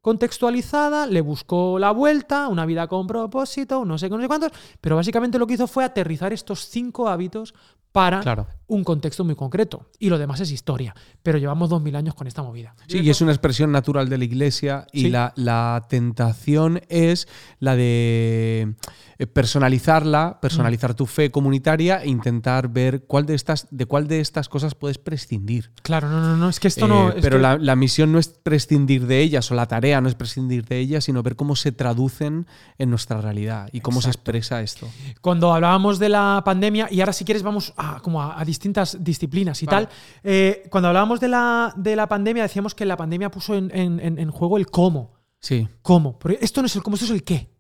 [0.01, 4.53] contextualizada, le buscó la vuelta, una vida con propósito, no sé qué, no sé cuántos,
[4.81, 7.55] pero básicamente lo que hizo fue aterrizar estos cinco hábitos
[7.93, 8.47] para Claro.
[8.69, 9.87] un contexto muy concreto.
[9.99, 12.75] Y lo demás es historia, pero llevamos dos mil años con esta movida.
[12.89, 15.11] Sí, y es una expresión natural de la iglesia y Sí.
[15.11, 17.29] la, la tentación es
[17.61, 18.75] la de
[19.19, 24.21] eh, personalizarla, personalizar tu fe comunitaria e intentar ver cuál de estas, de cuál de
[24.21, 25.71] estas cosas puedes prescindir.
[25.83, 27.11] Claro, no, no, no, es que esto no...
[27.11, 30.01] Eh, es pero que- la, la misión no es prescindir de ellas o la tarea
[30.01, 32.47] no es prescindir de ellas, sino ver cómo se traducen
[32.79, 34.89] en nuestra realidad y cómo se expresa esto.
[35.21, 38.97] Cuando hablábamos de la pandemia, y ahora si quieres vamos a, como a, a distintas
[39.03, 39.89] disciplinas y tal.
[40.23, 44.01] Eh, cuando hablábamos de la, de la pandemia, decíamos que la pandemia puso en, en-
[44.01, 45.15] en- en juego el cómo.
[45.41, 45.69] Sí.
[45.83, 46.19] ¿Cómo?
[46.19, 47.51] Porque esto no es el cómo, esto es el qué.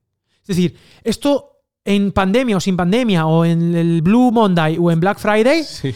[0.40, 1.48] Es decir, esto
[1.84, 5.94] en pandemia o sin pandemia, o en el Blue Monday o en Black Friday, Sí.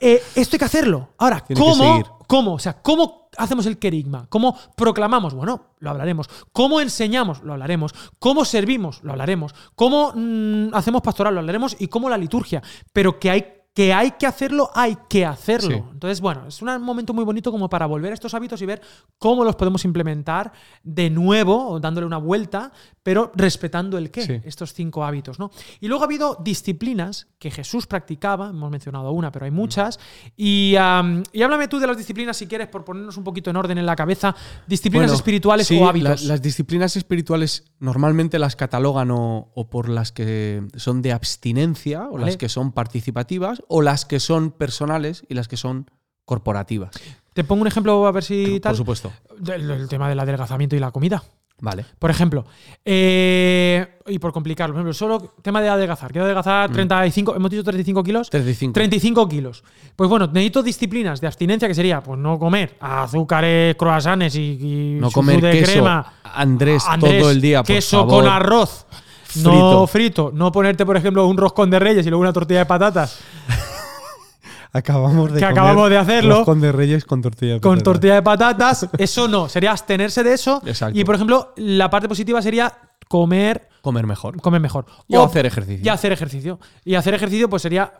[0.00, 1.10] eh, esto hay que hacerlo.
[1.18, 1.60] Ahora, Tiene.
[1.60, 2.19] ¿cómo?
[2.30, 2.54] ¿Cómo?
[2.54, 4.28] O sea, ¿cómo hacemos el querigma?
[4.28, 5.34] ¿Cómo proclamamos?
[5.34, 6.28] Bueno, lo hablaremos.
[6.52, 7.42] ¿Cómo enseñamos?
[7.42, 7.92] Lo hablaremos.
[8.20, 9.02] ¿Cómo servimos?
[9.02, 9.52] Lo hablaremos.
[9.74, 11.34] ¿Cómo mm, hacemos pastoral?
[11.34, 11.74] Lo hablaremos.
[11.80, 12.62] Y cómo la liturgia.
[12.92, 15.68] Pero que hay que hay que hacerlo, hay que hacerlo.
[15.76, 15.82] Sí.
[15.92, 18.80] Entonces, bueno, es un momento muy bonito como para volver a estos hábitos y ver
[19.16, 20.52] cómo los podemos implementar
[20.82, 24.40] de nuevo, dándole una vuelta, pero respetando el qué, Sí.
[24.44, 25.50] estos cinco hábitos, ¿no?
[25.80, 30.00] Y luego ha habido disciplinas que Jesús practicaba, hemos mencionado una, pero hay muchas.
[30.36, 33.78] Y, y háblame tú de las disciplinas, si quieres, por ponernos un poquito en orden
[33.78, 34.34] en la cabeza,
[34.66, 36.22] disciplinas Bueno, espirituales sí, o hábitos.
[36.22, 42.08] la- las disciplinas espirituales normalmente las catalogan o, o por las que son de abstinencia,
[42.08, 42.26] o Vale.
[42.26, 45.90] las que son participativas, o las que son personales y las que son
[46.24, 46.90] corporativas.
[47.34, 48.70] Te pongo un ejemplo a ver si tal.
[48.72, 49.12] Por supuesto.
[49.38, 51.22] Del tema del adelgazamiento y la comida.
[51.62, 51.84] Vale.
[51.98, 52.46] Por ejemplo,
[52.86, 56.10] eh, y por complicarlo, por ejemplo, solo tema de adelgazar.
[56.10, 56.28] Quiero Mm.
[56.28, 58.30] adelgazar 35, hemos dicho 35 kilos.
[58.30, 58.72] 35.
[58.72, 59.62] 35 kilos.
[59.94, 64.98] Pues bueno, necesito disciplinas de abstinencia que sería pues no comer azúcares, croissants y, y
[65.00, 66.14] No comer de queso, crema.
[66.24, 68.24] Andrés, Andrés, todo el día, por queso favor.
[68.24, 68.86] con arroz.
[69.36, 70.30] No frito.
[70.34, 73.18] No ponerte, por ejemplo, un roscón de reyes y luego una tortilla de patatas
[74.72, 76.36] Acabamos de Que acabamos de hacerlo.
[76.36, 77.84] Roscón de Reyes con tortilla de con patata.
[77.84, 78.88] tortilla de patatas.
[78.98, 80.62] Eso no, sería abstenerse de eso.
[80.64, 80.96] Exacto.
[80.98, 82.72] Y por ejemplo, la parte positiva sería
[83.08, 84.40] comer Comer mejor.
[84.40, 84.86] comer mejor.
[85.08, 85.84] Y hacer ejercicio.
[85.84, 86.60] Y hacer ejercicio.
[86.84, 87.92] Y hacer ejercicio, pues sería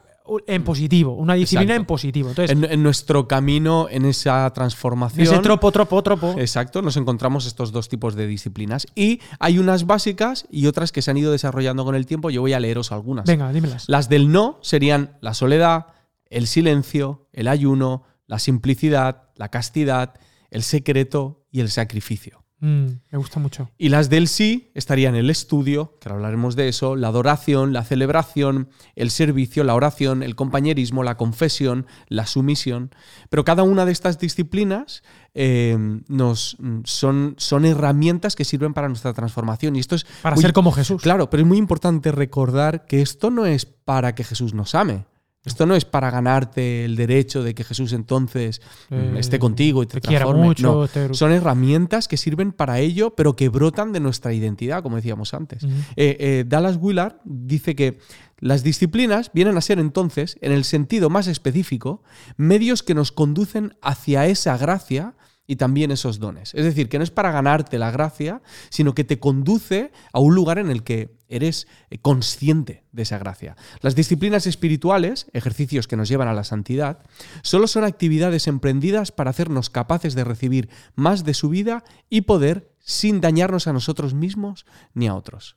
[0.46, 1.80] en positivo, una disciplina Exacto.
[1.82, 2.28] en positivo.
[2.28, 5.26] Entonces, En, en nuestro camino, en esa transformación.
[5.26, 6.34] ese tropo, tropo, tropo.
[6.38, 8.86] Exacto, nos encontramos estos dos tipos de disciplinas.
[8.94, 12.30] Y hay unas básicas y otras que se han ido desarrollando con el tiempo.
[12.30, 13.26] Yo voy a leeros algunas.
[13.26, 13.84] Venga, dímelas.
[13.88, 15.86] Las del no serían la soledad,
[16.26, 20.14] el silencio, el ayuno, la simplicidad, la castidad,
[20.50, 22.39] el secreto y el sacrificio.
[22.60, 23.70] Mm, me gusta mucho.
[23.78, 27.84] Y las del sí estarían el estudio, que ahora hablaremos de eso, la adoración, la
[27.84, 32.94] celebración, el servicio, la oración, el compañerismo, la confesión, la sumisión.
[33.30, 38.88] Pero cada una de estas disciplinas eh, nos, mm, son, son herramientas que sirven para
[38.88, 39.76] nuestra transformación.
[39.76, 41.00] Y esto es Para muy- ser como Jesús.
[41.00, 45.06] Claro, pero es muy importante recordar que esto no es para que Jesús nos ame.
[45.44, 49.82] Esto no es para ganarte el derecho de que Jesús entonces mm, Eh, esté contigo
[49.82, 50.46] y te, te quiera transforme.
[50.48, 54.82] mucho, No, te- son herramientas que sirven para ello, pero que brotan de nuestra identidad,
[54.82, 55.64] como decíamos antes.
[55.64, 57.98] Eh, eh, Dallas Willard dice que
[58.38, 62.02] las disciplinas vienen a ser entonces, en el sentido más específico,
[62.36, 65.14] medios que nos conducen hacia esa gracia
[65.50, 66.54] y también esos dones.
[66.54, 70.36] Es decir, que no es para ganarte la gracia, sino que te conduce a un
[70.36, 73.56] lugar en el que eres eh, consciente de esa gracia.
[73.80, 77.00] Las disciplinas espirituales, ejercicios que nos llevan a la santidad,
[77.42, 82.70] solo son actividades emprendidas para hacernos capaces de recibir más de su vida y poder
[82.78, 85.56] sin dañarnos a nosotros mismos ni a otros.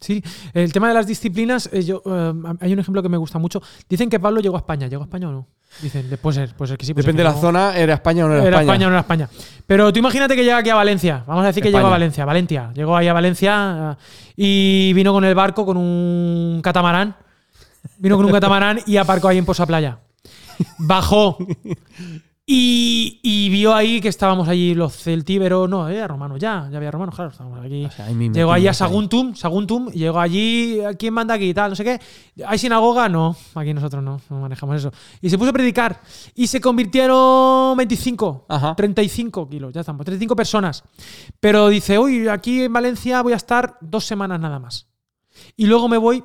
[0.00, 0.22] Sí,
[0.54, 3.60] el tema de las disciplinas, eh, yo, eh, hay un ejemplo que me gusta mucho.
[3.90, 4.86] Dicen que Pablo llegó a España.
[4.86, 5.48] ¿Llegó a España o no?
[5.82, 6.92] Dicen, puede ser, puede ser que sí.
[6.94, 7.40] puede ser Depende que de la no.
[7.40, 8.62] zona, ¿era España o no era, Era España?
[8.72, 9.28] España o no era España.
[9.66, 11.22] Pero tú imagínate que llega aquí a Valencia.
[11.26, 11.80] Vamos a decir que España.
[11.82, 12.70] llegó a Valencia, Valencia.
[12.74, 14.04] Llegó ahí a Valencia eh,
[14.36, 17.14] y vino con el barco con un catamarán.
[17.98, 19.98] Vino con un catamarán y aparcó ahí en Posa Playa.
[20.78, 21.38] Bajó.
[22.50, 25.68] Y, y vio ahí que estábamos allí los celtíberos.
[25.68, 26.66] No, era romano ya.
[26.70, 27.30] Ya había romanos, claro.
[27.30, 27.84] Estábamos aquí.
[27.84, 28.74] O sea, ahí Llegó allí a ahí.
[28.74, 31.52] Saguntum, Saguntum, llegó allí, ¿quién manda aquí?
[31.52, 32.00] Tal, no sé qué.
[32.46, 33.06] ¿Hay sinagoga?
[33.10, 34.90] No, aquí nosotros no, no manejamos eso.
[35.20, 36.00] Y se puso a predicar.
[36.34, 38.74] Y se convirtieron 25, Ajá.
[38.74, 40.82] 35 kilos, ya estamos, 35 personas.
[41.40, 44.88] Pero dice, uy, aquí en Valencia voy a estar dos semanas nada más.
[45.54, 46.24] Y luego me voy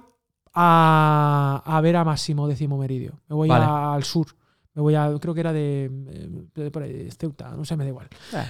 [0.54, 3.20] a, a ver a Máximo Décimo Meridio.
[3.28, 3.66] Me voy Vale.
[3.66, 4.28] a- al sur.
[4.76, 7.76] Me voy a, creo que era de, eh, de por ahí, de Ceuta, no sé,
[7.78, 8.08] me da igual.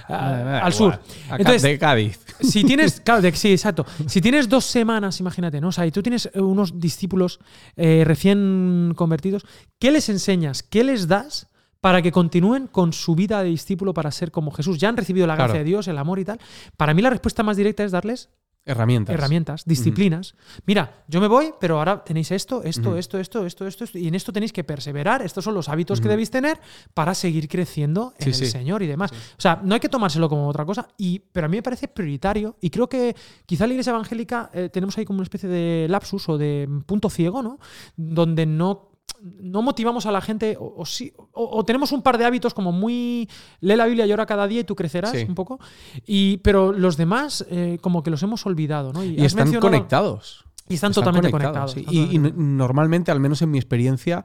[0.08, 0.98] A- al sur.
[1.30, 2.18] Entonces, de Cádiz.
[2.40, 3.84] si tienes, claro, de- sí, exacto.
[4.06, 5.68] Si tienes dos semanas, imagínate, ¿no?
[5.68, 7.40] O sea, y tú tienes eh, unos discípulos
[7.76, 9.44] eh, recién convertidos,
[9.78, 10.62] ¿qué les enseñas?
[10.62, 11.48] ¿Qué les das
[11.80, 14.78] para que continúen con su vida de discípulo para ser como Jesús?
[14.78, 15.64] Ya han recibido la gracia Claro.
[15.64, 16.40] de Dios, el amor y tal.
[16.78, 18.30] Para mí la respuesta más directa es darles
[18.66, 19.14] Herramientas.
[19.14, 20.34] herramientas, disciplinas.
[20.64, 24.08] Mira, yo me voy, pero ahora tenéis esto, esto, esto, esto, esto, esto, esto, y
[24.08, 25.20] en esto tenéis que perseverar.
[25.20, 26.58] Estos son los hábitos que debéis tener
[26.94, 28.52] para seguir creciendo en Sí, el sí.
[28.52, 29.12] Señor y demás.
[29.12, 31.88] O sea, no hay que tomárselo como otra cosa, y, pero a mí me parece
[31.88, 35.86] prioritario, y creo que quizá la iglesia evangélica eh, tenemos ahí como una especie de
[35.90, 37.58] lapsus o de punto ciego, ¿no?
[37.96, 38.93] Donde no
[39.24, 42.52] no motivamos a la gente, o, o sí, o, o tenemos un par de hábitos
[42.52, 43.28] como muy
[43.60, 45.24] lee la Biblia y ora cada día y tú crecerás Sí.
[45.28, 45.58] un poco,
[46.06, 49.02] y, pero los demás eh, como que los hemos olvidado, ¿no?
[49.04, 50.44] Y están conectados.
[50.66, 51.72] Y están, totalmente conectados.
[51.72, 51.80] sí.
[51.80, 54.24] están Y, normalmente, al menos en mi experiencia,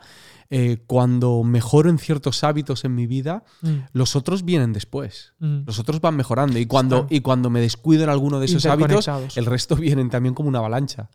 [0.49, 3.83] eh, cuando mejoro en ciertos hábitos en mi vida, conectados.
[3.91, 5.33] los otros vienen después.
[5.39, 5.63] Mm, mm.
[5.67, 6.57] Los otros van mejorando.
[6.57, 10.33] Y cuando, y cuando me descuido en alguno de esos hábitos, el resto vienen también
[10.33, 11.09] como una avalancha.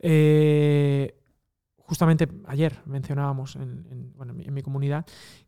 [0.00, 1.19] Eh,
[1.90, 5.04] justamente ayer mencionábamos en, en- bueno, en mi, comunidad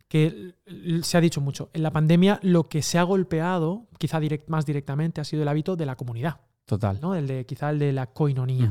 [0.08, 0.54] que
[1.02, 1.70] se ha dicho mucho.
[1.72, 5.48] En la pandemia lo que se ha golpeado, quizá direct- más directamente, ha sido el
[5.48, 6.98] hábito de la comunidad, Total.
[7.00, 7.14] ¿no?
[7.14, 8.68] El de, quizá el de la coinonía.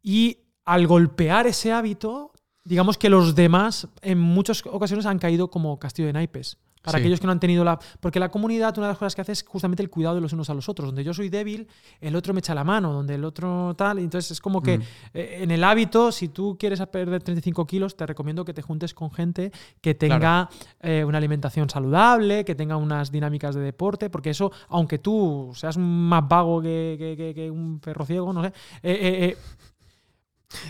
[0.00, 2.32] Y al golpear ese hábito,
[2.64, 6.56] digamos que los demás en muchas ocasiones han caído como castillo de naipes.
[6.86, 7.02] Para Sí.
[7.02, 7.78] aquellos que no han tenido la...
[8.00, 10.32] Porque la comunidad, una de las cosas que hace es justamente el cuidado de los
[10.32, 10.86] unos a los otros.
[10.88, 11.68] Donde yo soy débil,
[12.00, 12.92] el otro me echa la mano.
[12.92, 13.98] Donde el otro tal...
[13.98, 14.82] Entonces es como que Mm.
[15.14, 18.94] eh, en el hábito, si tú quieres perder 35 kilos, te recomiendo que te juntes
[18.94, 20.48] con gente que tenga
[20.80, 25.76] eh, una alimentación saludable, que tenga unas dinámicas de deporte, porque eso, aunque tú seas
[25.76, 29.36] más vago que, que- que- que un perro ciego, no sé, eh,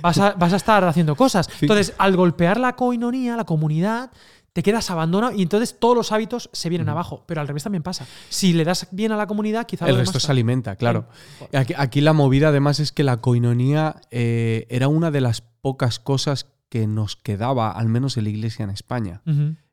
[0.02, 1.48] vas, a, vas a estar haciendo cosas.
[1.60, 4.10] Entonces, al golpear la coinonía, la comunidad,
[4.56, 7.24] te quedas abandonado y entonces todos los hábitos se vienen abajo.
[7.26, 8.06] Pero al revés también pasa.
[8.30, 11.08] Si le das bien a la comunidad, quizá El lo resto demás se alimenta, claro.
[11.52, 15.98] Aquí, aquí la movida además es que la coinonía eh, era una de las pocas
[15.98, 19.20] cosas que nos quedaba, al menos en la iglesia en España.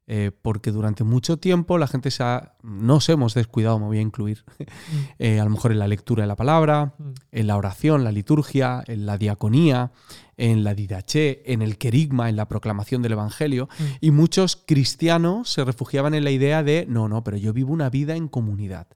[0.06, 4.02] Eh, porque durante mucho tiempo la gente se ha, nos hemos descuidado, me voy a
[4.02, 4.44] incluir,
[5.18, 7.12] eh, a lo mejor en la lectura de la palabra, Mm.
[7.32, 9.92] en la oración, la liturgia, en la diaconía,
[10.38, 13.70] en la didaché, en el querigma, en la proclamación del Evangelio.
[13.78, 13.84] Mm.
[14.02, 17.90] Y muchos cristianos se refugiaban en la idea de, no, no, pero yo vivo una
[17.90, 18.88] vida en comunidad.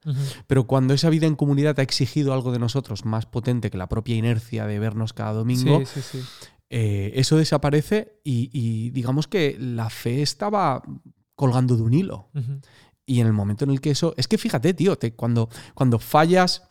[0.47, 3.87] Pero cuando esa vida en comunidad ha exigido algo de nosotros más potente que la
[3.89, 6.19] propia inercia de vernos cada domingo, Sí, sí, sí.
[6.69, 10.81] eh, eso desaparece y, y digamos que la fe estaba
[11.35, 12.29] colgando de un hilo.
[13.05, 14.13] Y en el momento en el que eso.
[14.17, 16.66] Es que fíjate, tío, te- cuando, cuando fallas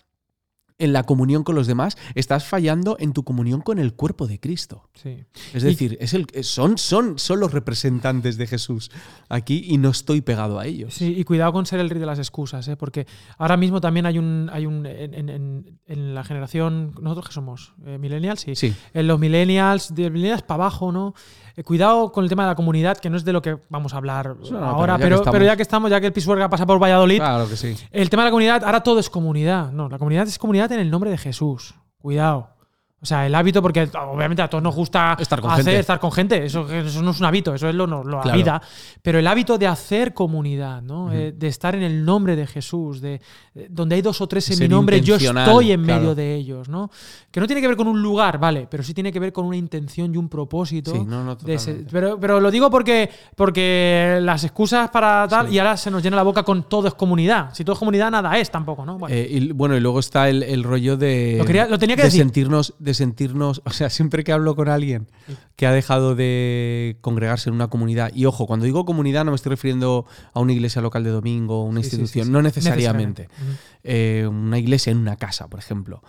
[0.79, 4.39] en la comunión con los demás, estás fallando en tu comunión con el cuerpo de
[4.39, 4.91] Cristo.
[4.95, 5.25] Sí.
[5.55, 8.91] Es Y- decir, es el, son, son, son los representantes de Jesús
[9.31, 10.93] aquí y no estoy pegado a ellos.
[10.95, 12.77] Sí, y cuidado con ser el rey de las excusas, ¿eh?
[12.77, 13.07] porque
[13.39, 17.33] ahora mismo también hay un, hay un en, en- en- en la generación, nosotros que
[17.35, 18.55] somos Eh, millennials, sí.
[18.55, 18.75] Sí.
[18.93, 21.15] En los millennials, de millennials para abajo, ¿no?
[21.57, 23.95] Eh, cuidado con el tema de la comunidad, que no es de lo que vamos
[23.95, 26.51] a hablar No, no, ahora, pero ya pero ya que estamos, ya que el Pisuerga
[26.51, 27.75] pasa por Valladolid, Claro que sí.
[27.91, 29.73] el tema de la comunidad, ahora todo es comunidad.
[29.73, 31.75] No, la comunidad es comunidad en el nombre de Jesús.
[31.99, 32.56] Cuidado.
[33.03, 35.81] O sea, el hábito, porque obviamente a todos nos gusta Estar con hacer, gente.
[35.81, 36.45] estar con gente.
[36.47, 38.39] Eso, eso no es un hábito, eso es lo, lo- la Claro.
[38.39, 38.63] vida.
[39.03, 41.13] Pero el hábito de hacer comunidad, ¿no?
[41.13, 43.21] Eh, de estar en el nombre de Jesús, de,
[43.55, 46.01] de- donde hay dos o tres en Ser mi nombre, yo estoy en claro.
[46.01, 46.91] medio de ellos, ¿no?
[47.31, 49.45] Que no tiene que ver con un lugar, vale, pero sí tiene que ver con
[49.45, 50.93] una intención y un propósito.
[50.93, 53.11] Sí, no, no, de ese- pero, pero lo digo porque,
[53.51, 55.55] porque las excusas para tal, Sí.
[55.55, 57.51] y ahora se nos llena la boca con todo es comunidad.
[57.53, 58.99] Si todo es comunidad, nada es tampoco, ¿no?
[58.99, 59.15] Bueno.
[59.15, 61.37] Eh, y bueno, y luego está el, el rollo de.
[61.39, 62.21] Lo quería- lo tenía que de decir.
[62.23, 63.61] sentirnos, de sentirnos.
[63.65, 65.09] O sea, siempre que hablo con alguien
[65.57, 69.35] que ha dejado de congregarse en una comunidad, y ojo, cuando digo comunidad no me
[69.35, 72.33] estoy refiriendo a una iglesia local de domingo, una Sí, institución, sí, sí.
[72.33, 73.29] no necesariamente.
[73.29, 73.63] Necesariamente.
[73.83, 76.03] Eh, una iglesia en una casa, por ejemplo.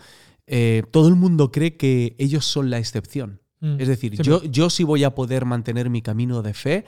[0.46, 3.42] Eh, todo el mundo cree que ellos son la excepción.
[3.60, 3.82] Mm.
[3.82, 6.86] Es decir, yo, yo sí voy a poder mantener mi camino de fe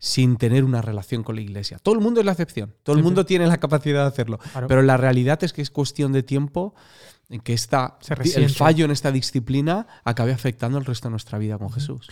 [0.00, 1.78] sin tener una relación con la iglesia.
[1.78, 2.74] Todo el mundo es la excepción.
[2.82, 4.38] Todo el mundo tiene la capacidad de hacerlo.
[4.38, 4.66] Claro.
[4.66, 6.74] Pero la realidad es que es cuestión de tiempo
[7.30, 11.38] en que esta, Se el fallo en esta disciplina acabe afectando el resto de nuestra
[11.38, 12.08] vida con Jesús.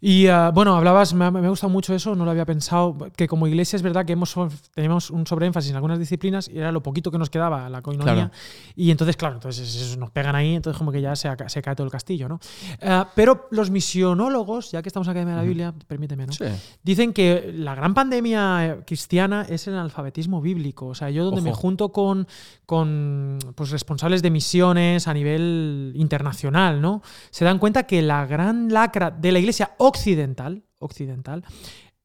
[0.00, 2.96] Y ah, bueno, hablabas, me ha, me ha gustado mucho eso, no lo había pensado,
[3.14, 4.34] que como iglesia es verdad que hemos,
[4.74, 8.14] tenemos un sobreénfasis en algunas disciplinas y era lo poquito que nos quedaba, la coinonía.
[8.14, 8.30] Claro.
[8.74, 11.76] Y entonces, claro, entonces eso nos pegan ahí, entonces como que ya se, se cae
[11.76, 12.40] todo el castillo, ¿no?
[12.82, 16.32] Ah, pero los misionólogos, ya que estamos en la Academia de la Biblia, permíteme, ¿no?
[16.32, 16.44] Sí.
[16.82, 20.88] Dicen que la gran pandemia eh, cristiana es el analfabetismo bíblico.
[20.88, 22.26] O sea, yo donde me junto con,
[22.64, 24.30] con pues, responsables de
[24.62, 27.02] a nivel internacional, ¿no?
[27.30, 31.44] Se dan cuenta que la gran lacra de la iglesia occidental, occidental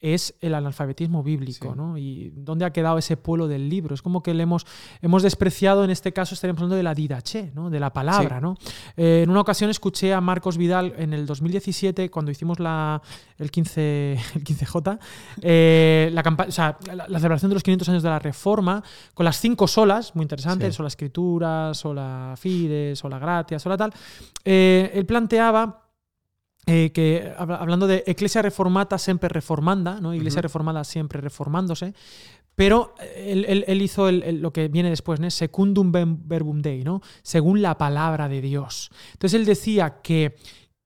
[0.01, 1.77] es el analfabetismo bíblico, Sí.
[1.77, 1.95] ¿no?
[1.97, 3.93] Y dónde ha quedado ese pueblo del libro.
[3.93, 4.65] Es como que le hemos,
[5.01, 7.69] hemos despreciado, en este caso estaríamos hablando de la didaché, ¿no?
[7.69, 8.41] De la palabra, Sí.
[8.41, 8.55] ¿no?
[8.97, 12.99] Eh, en una ocasión escuché a Marcos Vidal en el 2017, cuando hicimos la,
[13.37, 14.99] el, 15, el 15J,
[15.43, 18.83] eh, la, o sea, la, la celebración de los 500 años de la Reforma,
[19.13, 20.77] con las cinco solas, muy interesantes, Sí.
[20.77, 23.93] sola escritura, sola fide, sola gratia, sola tal.
[24.43, 25.83] Eh, él planteaba
[26.67, 30.13] eh, que habla- hablando de Ecclesia reformata sempre reformanda, ¿no?
[30.13, 31.93] Iglesia reformada siempre reformándose,
[32.55, 35.29] pero él, él- él hizo el- el- lo que viene después, ¿no?
[35.31, 37.01] Secundum ver- verbum Dei, ¿no?
[37.23, 38.91] Según la palabra de Dios.
[39.13, 40.35] Entonces él decía que,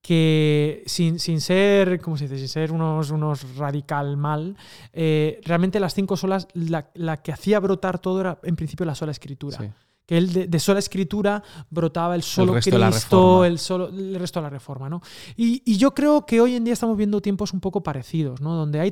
[0.01, 2.37] que sin, sin ser, ¿cómo se dice?
[2.37, 4.55] Sin ser unos, unos radical mal,
[4.93, 8.93] eh, realmente las cinco solas, la, la que hacía brotar todo era en principio la
[8.95, 9.57] sola escritura.
[9.57, 9.65] Sí.
[10.05, 14.39] Que él de, de sola escritura brotaba el solo la Cristo, el, solo, el resto
[14.39, 14.89] de la reforma.
[14.89, 15.01] ¿no?
[15.35, 18.55] Y, y yo creo que hoy en día estamos viendo tiempos un poco parecidos, ¿no?
[18.55, 18.91] donde hay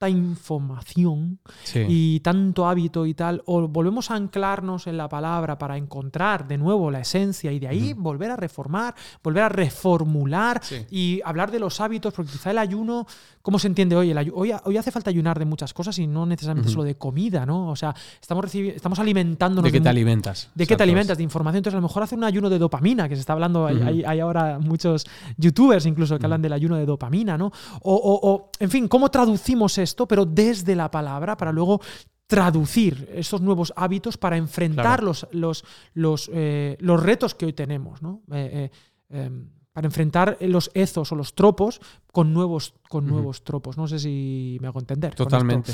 [0.00, 1.84] tanta información Sí.
[1.88, 6.56] y tanto hábito y tal, o volvemos a anclarnos en la palabra para encontrar de
[6.56, 10.86] nuevo la esencia y de ahí volver a reformar, volver a reformular Sí.
[10.90, 13.06] y hablar de los hábitos, porque quizá el ayuno,
[13.42, 14.10] ¿cómo se entiende hoy?
[14.10, 17.44] El hoy, hoy hace falta ayunar de muchas cosas y no necesariamente solo de comida,
[17.44, 17.68] ¿no?
[17.68, 20.48] O sea, estamos, estamos alimentándonos ¿De qué te alimentas?
[20.54, 21.18] ¿De qué te alimentas?
[21.18, 21.58] De información.
[21.58, 23.86] Entonces, a lo mejor hacer un ayuno de dopamina, que se está hablando, hay- Ujú.
[23.86, 25.04] hay, hay ahora muchos
[25.36, 27.52] youtubers incluso que hablan del ayuno de dopamina, ¿no?
[27.82, 31.80] O, o- o, en fin, ¿cómo traducimos esto, pero desde la palabra, para luego
[32.26, 35.06] traducir estos nuevos hábitos para enfrentar Claro.
[35.06, 35.64] los, los,
[35.94, 38.22] los, eh, los retos que hoy tenemos, ¿no?
[38.32, 38.70] Eh,
[39.10, 41.80] eh, em, para enfrentar los ezos o los tropos
[42.12, 43.76] con nuevos, con nuevos tropos.
[43.76, 45.14] No sé si me hago entender.
[45.14, 45.72] Totalmente.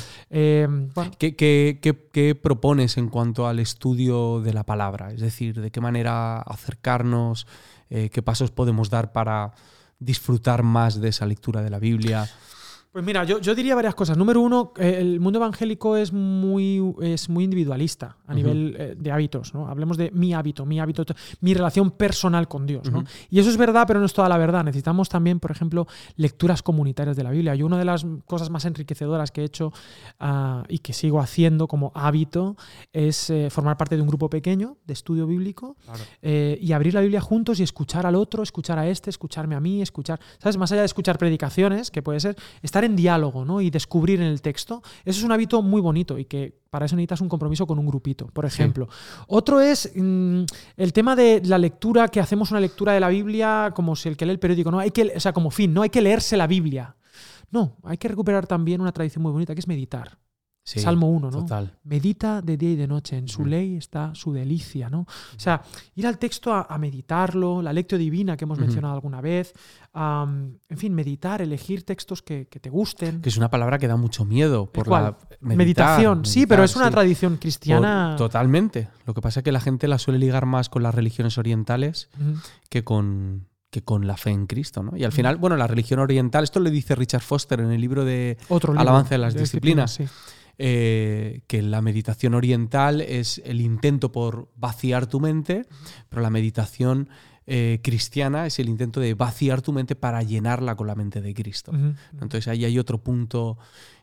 [0.95, 5.13] Bueno, ¿Qué, qué- qué- qué propones en cuanto al estudio de la palabra?
[5.13, 7.47] Es decir, ¿de qué manera acercarnos?
[7.89, 9.53] ¿Qué pasos podemos dar para
[9.99, 12.29] disfrutar más de esa lectura de la Biblia?
[12.93, 14.17] Pues mira, yo, yo diría varias cosas.
[14.17, 19.13] Número uno, eh, el mundo evangélico es muy, es muy individualista a nivel eh, de
[19.13, 19.53] hábitos.
[19.55, 19.69] ¿no?
[19.69, 21.05] Hablemos de mi hábito, mi hábito,
[21.41, 22.91] mi relación personal con Dios.
[22.91, 23.05] ¿no?
[23.29, 24.65] Y eso es verdad, pero no es toda la verdad.
[24.65, 27.55] Necesitamos también, por ejemplo, lecturas comunitarias de la Biblia.
[27.55, 29.73] Yo una de las cosas más enriquecedoras que he hecho
[30.19, 32.57] ah, y que sigo haciendo como hábito
[32.93, 35.77] es eh, formar parte de un grupo pequeño de estudio bíblico
[36.23, 39.61] eh, y abrir la Biblia juntos y escuchar al otro, escuchar a este, escucharme a
[39.61, 40.57] mí, escuchar, ¿sabes?
[40.57, 43.61] Más allá de escuchar predicaciones, que puede ser, estar en diálogo, ¿no?
[43.61, 44.83] Y descubrir en el texto.
[45.05, 47.87] Eso es un hábito muy bonito y que para eso necesitas un compromiso con un
[47.87, 48.55] grupito, por Sí.
[48.63, 48.89] ejemplo.
[49.29, 50.43] Otro es mm,
[50.77, 54.17] el tema de la lectura, que hacemos una lectura de la Biblia como si el
[54.17, 54.79] que lee el periódico, ¿no?
[54.79, 56.97] Hay que, o sea, como fin, no hay que leerse la Biblia.
[57.51, 60.19] No, hay que recuperar también una tradición muy bonita, que es meditar.
[60.69, 61.39] Sí, Salmo 1, ¿no?
[61.43, 61.79] Total.
[61.85, 65.03] Medita de día y de noche, en su ley está su delicia, ¿no?
[65.03, 65.63] O sea,
[65.95, 69.55] ir al texto a, a meditarlo, la lectio divina que hemos mencionado alguna vez,
[69.95, 73.21] en fin, meditar, elegir textos que, que te gusten.
[73.23, 75.05] Que es una palabra que da mucho miedo por cuál?
[75.05, 75.11] la
[75.41, 76.91] meditar, Meditación, sí, pero es una sí.
[76.93, 78.17] tradición cristiana.
[78.19, 78.89] Por- totalmente.
[79.07, 82.11] Lo que pasa es que la gente la suele ligar más con las religiones orientales
[82.69, 84.97] que con, que con la fe en Cristo, ¿no?
[84.97, 88.05] Y al final, bueno, la religión oriental, esto lo dice Richard Foster en el libro
[88.05, 89.93] de Otro libro Alabanza de las disciplinas.
[89.93, 90.07] sí.
[90.59, 95.67] Eh, que la meditación oriental es el intento por vaciar tu mente,
[96.09, 97.11] pero la meditación
[97.47, 101.35] eh, cristiana es el intento de vaciar tu mente para llenarla con la mente de
[101.35, 101.73] Cristo.
[102.13, 103.59] Entonces ahí hay otro punto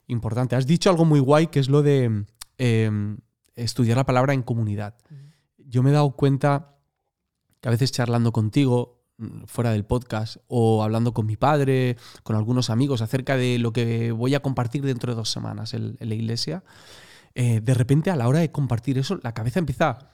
[0.08, 0.56] importante.
[0.56, 2.26] Has dicho algo muy guay que es lo de
[2.58, 3.18] eh,
[3.56, 4.95] estudiar la palabra en comunidad.
[5.58, 6.78] Yo me he dado cuenta
[7.60, 9.03] que a veces charlando contigo
[9.45, 14.11] fuera del podcast o hablando con mi padre, con algunos amigos acerca de lo que
[14.11, 16.64] voy a compartir dentro de dos semanas en, en la iglesia,
[17.36, 20.09] eh, de repente a la hora de compartir eso, la cabeza empieza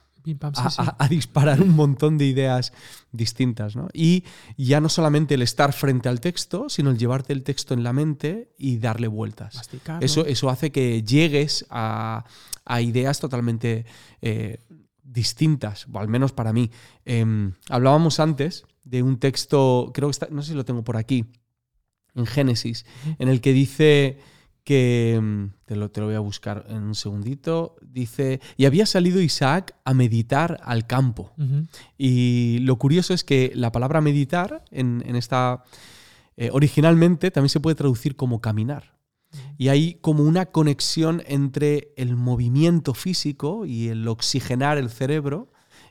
[0.60, 0.82] a, sí.
[0.82, 2.72] a- a disparar un montón de ideas
[3.10, 3.74] distintas.
[3.74, 3.88] ¿no?
[3.94, 4.24] Y
[4.58, 7.94] ya no solamente el estar frente al texto, sino el llevarte el texto en la
[7.94, 9.56] mente y darle vueltas.
[10.04, 12.24] Eso, eso hace que llegues a,
[12.66, 13.86] a ideas totalmente
[14.20, 14.58] eh,
[15.02, 16.70] distintas, o al menos para mí.
[17.06, 20.96] Em, hablábamos antes de un texto, creo que está, no sé si lo tengo por
[20.96, 21.26] aquí,
[22.14, 22.86] en Génesis,
[23.18, 24.18] en el que dice
[24.64, 28.86] que, em, te lo, te lo voy a buscar en un segundito, dice, y había
[28.86, 31.32] salido Isaac a meditar al campo.
[31.96, 35.64] Y lo curioso es que la palabra meditar en, en esta
[36.40, 38.94] eh, originalmente también se puede traducir como caminar.
[39.58, 45.49] Y hay como una conexión entre el movimiento físico y el oxigenar el cerebro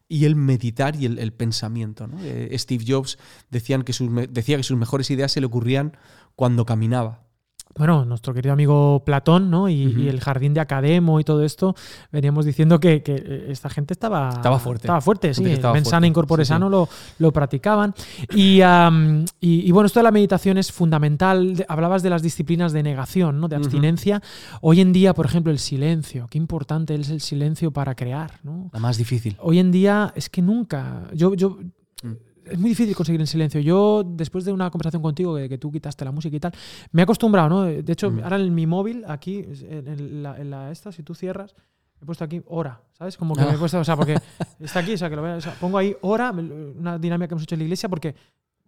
[0.10, 2.10] y el meditar y el, pensamiento.
[2.22, 3.20] Eh, Steve Jobs
[3.52, 5.96] decían que sus decía que sus mejores ideas se le ocurrían
[6.36, 7.29] cuando caminaba.
[7.78, 9.70] Bueno, nuestro querido amigo Platón, ¿no?
[9.70, 11.76] Y, el jardín de Academo y todo esto,
[12.12, 14.30] veníamos diciendo que, que, eh, esta gente estaba...
[14.30, 14.88] Estaba fuerte.
[14.88, 15.46] Estaba fuerte, sí.
[15.46, 16.08] estaba Mens sana fuerte.
[16.08, 16.60] in corpore Sí, sí.
[16.60, 16.90] lo,
[17.20, 17.94] lo practicaban.
[18.36, 21.66] Y, y, y bueno, esto de la meditación es fundamental.
[21.70, 23.48] Hablabas de las disciplinas de negación, ¿no?
[23.48, 24.22] De abstinencia.
[24.62, 26.28] Hoy en día, por ejemplo, el silencio.
[26.30, 28.70] Qué importante es el silencio para crear, ¿no?
[28.74, 29.38] La más difícil.
[29.40, 31.04] Hoy en día es que nunca.
[31.14, 31.58] Yo, yo,
[32.02, 32.14] Mm.
[32.52, 33.60] Es muy difícil conseguir el silencio.
[33.62, 36.52] Yo, después de una conversación contigo, que, que tú quitaste la música y tal,
[36.92, 37.64] me he acostumbrado, ¿no?
[37.64, 38.20] De hecho, Mm.
[38.24, 41.56] ahora en mi móvil, aquí, en, la, en la esta, si tú cierras,
[42.02, 43.18] he puesto aquí hora, ¿sabes?
[43.18, 43.48] Como que Ah.
[43.48, 44.16] me he puesto, o sea, porque
[44.60, 47.34] está aquí, o sea, que lo vea- o sea, pongo ahí hora, una dinámica que
[47.34, 48.16] hemos hecho en la iglesia, porque,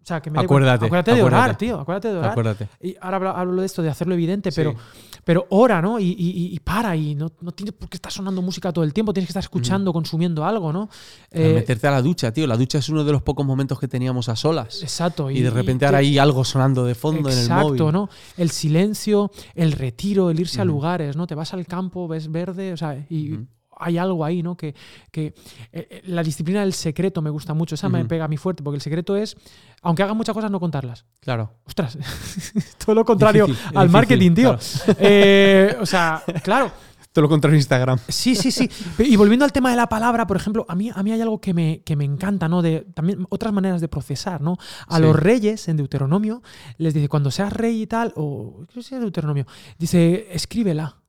[0.02, 0.64] o sea, que me da igual.
[0.64, 1.66] Acuérdate, acuérdate de orar, acuérdate.
[1.66, 2.32] tío, acuérdate de orar.
[2.32, 2.68] Acuérdate.
[2.82, 4.56] Y ahora hablo, hablo de esto, de hacerlo evidente, Sí.
[4.56, 4.76] pero,
[5.24, 5.99] pero ora, ¿no?
[5.99, 8.93] Y, y- y para, y no, no tienes por qué estar sonando música todo el
[8.93, 10.89] tiempo, tienes que estar escuchando, consumiendo algo, ¿no?
[11.32, 12.47] Al Eh, meterte a la ducha, tío.
[12.47, 14.82] La ducha es uno de los pocos momentos que teníamos a solas.
[14.82, 15.30] exacto.
[15.30, 17.64] Y de repente ahora hay algo sonando de fondo en el móvil.
[17.74, 18.10] Exacto, ¿no?
[18.38, 21.28] El silencio, el retiro, el irse a lugares, ¿no?
[21.28, 23.38] Te vas al campo, ves verde, o sea, y.
[23.82, 24.55] hay algo ahí, ¿no?
[24.55, 24.75] Que,
[25.11, 25.34] que eh,
[25.89, 28.75] eh, la disciplina del secreto me gusta mucho, esa me pega a mí fuerte, porque
[28.75, 29.36] el secreto es,
[29.82, 31.05] aunque hagas muchas cosas, no contarlas.
[31.19, 31.51] Claro.
[31.65, 31.97] Ostras,
[32.86, 34.57] todo lo contrario Difícil, al difícil, marketing, tío.
[34.57, 34.97] claro.
[34.99, 36.71] Eh, o sea, claro,
[37.13, 37.99] Todo lo contrario en Instagram.
[38.07, 38.69] Sí, sí, sí.
[38.99, 41.41] Y volviendo al tema de la palabra, por ejemplo, a mí, a mí hay algo
[41.41, 42.61] que me, que me encanta, ¿no?
[42.61, 44.55] De también otras maneras de procesar, ¿no?
[44.88, 45.01] A Sí.
[45.01, 46.41] los reyes en Deuteronomio
[46.77, 49.45] les dice, cuando seas rey y tal, o creo que sea Deuteronomio,
[49.77, 51.01] dice, escríbela,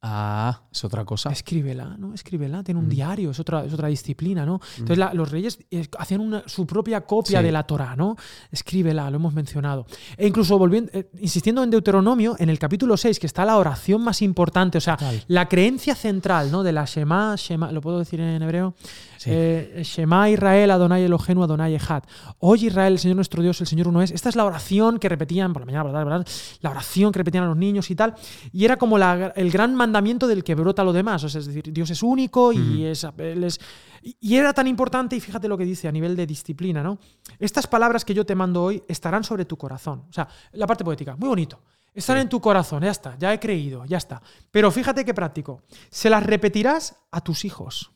[0.00, 1.30] Ah, es otra cosa.
[1.30, 2.14] escríbela, ¿no?
[2.14, 2.90] Escríbela, tiene un Mm.
[2.90, 4.60] diario, es otra, es otra disciplina, ¿no?
[4.74, 7.44] Entonces la- los reyes eh, hacían una- su propia copia Sí.
[7.44, 8.14] de la Torah, ¿no?
[8.52, 9.86] Escríbela, lo hemos mencionado.
[10.16, 14.00] E incluso volviendo, eh, insistiendo en Deuteronomio, en el capítulo 6, que está la oración
[14.02, 15.20] más importante, o sea, Tal.
[15.26, 16.62] la creencia central, ¿no?
[16.62, 18.74] De la Shema, Shema, ¿lo puedo decir en hebreo?
[19.16, 19.30] Sí.
[19.32, 22.04] Eh, Shema Israel, Adonai Elohenu, Adonai Echad.
[22.38, 24.12] Oye Israel, el Señor nuestro Dios, el Señor uno es.
[24.12, 26.24] Esta es la oración que repetían por la mañana, tarde, por
[26.62, 28.14] la oración que repetían a los niños y tal.
[28.52, 31.24] Y era como la- el gran mandamiento del que brota lo demás.
[31.24, 33.58] O sea, es decir, Dios es único y es, él es-
[34.02, 36.98] y- era tan importante, y fíjate lo que dice a nivel de disciplina, ¿no?
[37.38, 40.04] Estas palabras que yo te mando hoy estarán sobre tu corazón.
[40.08, 41.60] O sea, la parte poética, muy bonito.
[41.94, 42.22] Están Sí.
[42.22, 44.22] en tu corazón, ya está, ya he creído, ya está.
[44.50, 45.62] Pero fíjate qué práctico.
[45.90, 47.90] Se las repetirás a tus hijos.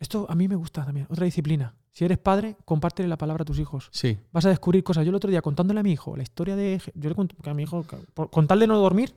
[0.00, 1.74] Esto a mí me gusta también, otra disciplina.
[1.92, 3.88] Si eres padre, compártele la palabra a tus hijos.
[3.90, 4.16] Sí.
[4.32, 5.04] Vas a descubrir cosas.
[5.04, 6.80] Yo el otro día contándole a mi hijo la historia de...
[6.94, 7.84] Yo le conté a mi hijo,
[8.30, 9.12] con tal de no dormir...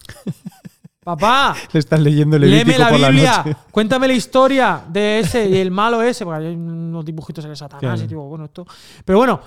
[1.04, 3.56] Papá, Le estás leyendo léeme la por la Biblia, noche.
[3.70, 7.80] cuéntame la historia de ese y el malo ese, porque hay unos dibujitos de Satanás
[7.80, 8.02] Claro.
[8.02, 8.66] y digo, bueno, esto...
[9.04, 9.40] Pero bueno,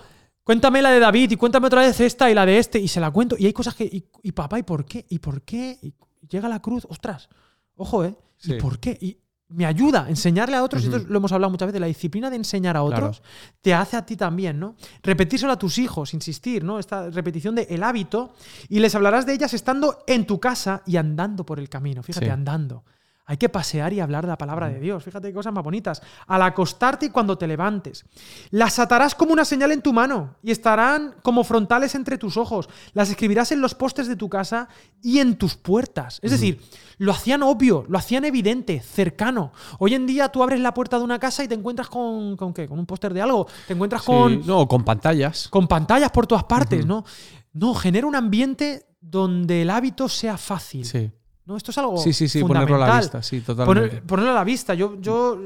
[0.46, 3.02] cuéntame la de David y cuéntame otra vez esta y la de este y se
[3.02, 3.36] la cuento.
[3.38, 3.84] Y hay cosas que...
[3.84, 5.06] Y, y papá, ¿y por qué?
[5.10, 5.78] ¿Y por qué?
[5.82, 5.94] Y
[6.30, 7.28] llega la cruz, ostras,
[7.76, 8.16] ojo, ¿eh?
[8.38, 8.54] Sí.
[8.54, 8.98] ¿Y por qué?
[9.02, 9.18] Y
[9.50, 12.30] me ayuda a enseñarle a otros, y esto lo hemos hablado muchas veces, la disciplina
[12.30, 13.08] de enseñar a Claro.
[13.08, 13.24] otros
[13.62, 14.76] te hace a ti también, ¿no?
[15.02, 16.78] Repetírselo a tus hijos, insistir, ¿no?
[16.80, 18.34] Esta repetición de el hábito
[18.70, 22.04] y les hablarás de ellas estando en tu casa y andando por el camino.
[22.04, 22.32] Fíjate, Sí.
[22.32, 22.84] andando.
[23.30, 25.04] Hay que pasear y hablar de la palabra de Dios.
[25.04, 26.02] Fíjate qué cosas más bonitas.
[26.26, 28.04] Al acostarte y cuando te levantes.
[28.50, 32.68] Las atarás como una señal en tu mano y estarán como frontales entre tus ojos.
[32.94, 34.68] Las escribirás en los postes de tu casa
[35.04, 36.18] y en tus puertas.
[36.24, 36.60] Es decir,
[36.98, 39.52] lo hacían obvio, lo hacían evidente, cercano.
[39.78, 42.52] Hoy en día tú abres la puerta de una casa y te encuentras con, ¿con
[42.52, 42.68] qué?
[42.68, 43.46] Con un póster de algo.
[43.68, 44.08] Te encuentras Sí.
[44.08, 45.50] con, No, con pantallas.
[45.50, 46.84] con pantallas por todas partes.
[46.84, 47.06] ¿no?
[47.54, 50.84] No, genera un ambiente donde el hábito sea fácil.
[50.84, 51.12] Sí.
[51.50, 51.58] ¿No?
[51.58, 53.90] Esto es algo Sí, sí, sí, ponerlo a la vista, sí, totalmente.
[53.98, 54.74] Poner- ponerlo a la vista.
[54.76, 55.38] Yo, yo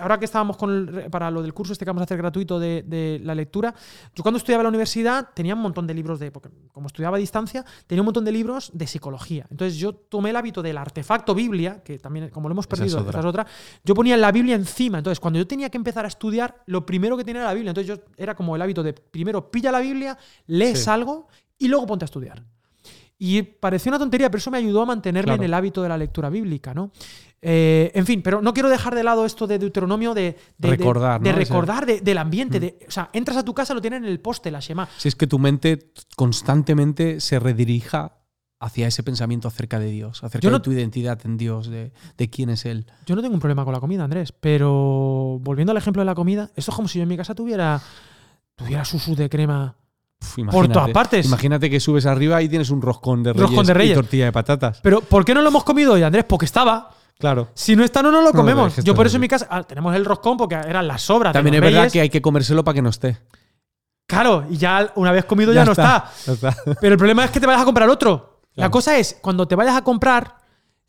[0.00, 2.58] ahora que estábamos con el- para lo del curso este que vamos a hacer gratuito
[2.58, 3.74] de, de la lectura,
[4.14, 7.16] yo cuando estudiaba en la universidad tenía un montón de libros de, porque como estudiaba
[7.16, 9.46] a distancia, tenía un montón de libros de psicología.
[9.50, 12.80] Entonces yo tomé el hábito del artefacto Biblia, que también, como lo hemos Esa es
[12.80, 13.10] perdido, otra.
[13.10, 13.46] esa es otra,
[13.84, 14.98] yo ponía la Biblia encima.
[14.98, 17.70] Entonces cuando yo tenía que empezar a estudiar, lo primero que tenía era la Biblia.
[17.70, 20.16] Entonces yo era como el hábito de primero pilla la Biblia,
[20.46, 20.90] lees Sí.
[20.90, 21.28] algo
[21.58, 22.42] y luego ponte a estudiar.
[23.24, 25.42] Y pareció una tontería, pero eso me ayudó a mantenerme Claro.
[25.42, 26.90] en el hábito de la lectura bíblica, ¿no?
[27.40, 31.20] Eh, en fin, pero no quiero dejar de lado esto de Deuteronomio de, de- Recordar,
[31.20, 32.58] de, recordar de- del ambiente.
[32.58, 34.88] de- o sea, entras a tu casa, lo tienen en el poste, la Shema.
[34.96, 38.18] Si es que tu mente constantemente se redirija
[38.58, 42.30] hacia ese pensamiento acerca de Dios, acerca no- de tu identidad en Dios, de, de
[42.30, 42.86] quién es Él.
[43.06, 46.14] Yo no tengo un problema con la comida, Andrés, pero volviendo al ejemplo de la
[46.16, 47.80] comida, esto es como si yo en mi casa tuviera,
[48.56, 49.76] tuviera susu de crema.
[50.50, 51.26] Por todas partes.
[51.26, 53.92] Imagínate que subes arriba y tienes un roscón de reyes, Roscón de reyes.
[53.92, 54.80] y tortilla de patatas.
[54.82, 56.24] Pero ¿por qué no lo hemos comido hoy, Andrés?
[56.24, 56.90] Porque estaba.
[57.18, 57.48] Claro.
[57.54, 58.76] Si no está, no nos lo No, comemos.
[58.76, 61.32] yo por es eso en mi casa ah, tenemos el roscón porque eran las sobras.
[61.32, 63.18] También es verdad que hay que comérselo para que no esté.
[64.06, 66.10] Claro, y ya una vez comido ya, no está.
[66.80, 68.40] Pero el problema es que te vayas a comprar otro.
[68.54, 70.36] La cosa es, cuando te vayas a comprar,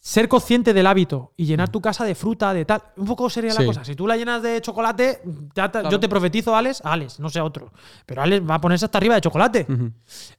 [0.05, 2.83] ser consciente del hábito y llenar tu casa de fruta, de tal.
[2.97, 3.85] Un poco sería la cosa.
[3.85, 5.21] Si tú la llenas de chocolate,
[5.55, 5.89] ya te- Claro.
[5.91, 7.71] yo te profetizo, Alex, a Alex, no sé a otro.
[8.05, 9.65] Pero Alex va a ponerse hasta arriba de chocolate.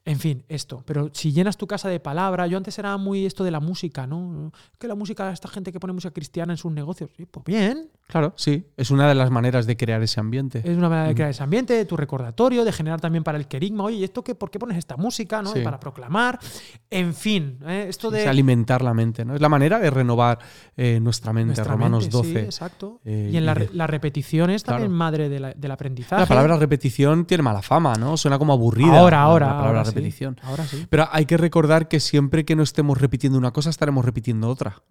[0.05, 0.83] En fin, esto.
[0.85, 4.07] Pero si llenas tu casa de palabra, yo antes era muy esto de la música,
[4.07, 4.53] ¿no?
[4.79, 7.11] Que la música, esta gente que pone música cristiana en sus negocios.
[7.17, 7.89] Sí, pues bien.
[8.07, 8.67] Claro, sí.
[8.77, 10.59] Es una de las maneras de crear ese ambiente.
[10.63, 11.17] Es una manera de Ujú.
[11.17, 13.85] crear ese ambiente, de tu recordatorio, de generar también para el querigma.
[13.85, 14.35] Oye, ¿y esto qué?
[14.35, 15.41] ¿Por qué pones esta música?
[15.43, 15.53] ¿no?
[15.53, 15.61] Sí.
[15.61, 16.39] Para proclamar.
[16.91, 17.87] En fin, ¿eh?
[17.89, 18.23] esto de.
[18.23, 19.35] Es alimentar la mente, ¿no?
[19.35, 20.39] Es la manera de renovar
[20.77, 21.47] eh, nuestra mente.
[21.57, 22.29] Nuestra Romanos mente, 12.
[22.31, 23.01] Sí, exacto.
[23.05, 24.99] eh, y en la, repetición es también Claro.
[24.99, 26.21] madre de la- del aprendizaje.
[26.21, 28.17] La palabra repetición tiene mala fama, ¿no?
[28.17, 28.99] Suena como aburrida.
[29.01, 29.47] ahora, ahora.
[29.47, 30.37] La palabra ahora sí, repetición.
[30.43, 30.87] ahora sí.
[30.91, 34.83] Pero hay que recordar que siempre que no estemos repitiendo una cosa, estaremos repitiendo otra.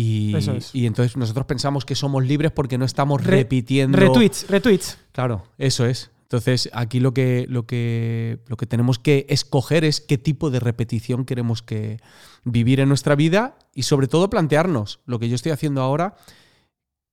[0.00, 0.72] Y, Eso es.
[0.76, 3.98] y entonces nosotros pensamos que somos libres porque no estamos Re- repitiendo.
[3.98, 4.96] Retweets, retweets.
[5.10, 6.12] Claro, eso es.
[6.22, 10.60] Entonces, aquí lo que, lo, que, lo que tenemos que escoger es qué tipo de
[10.60, 11.98] repetición queremos que
[12.44, 16.14] vivir en nuestra vida y sobre todo plantearnos lo que yo estoy haciendo ahora,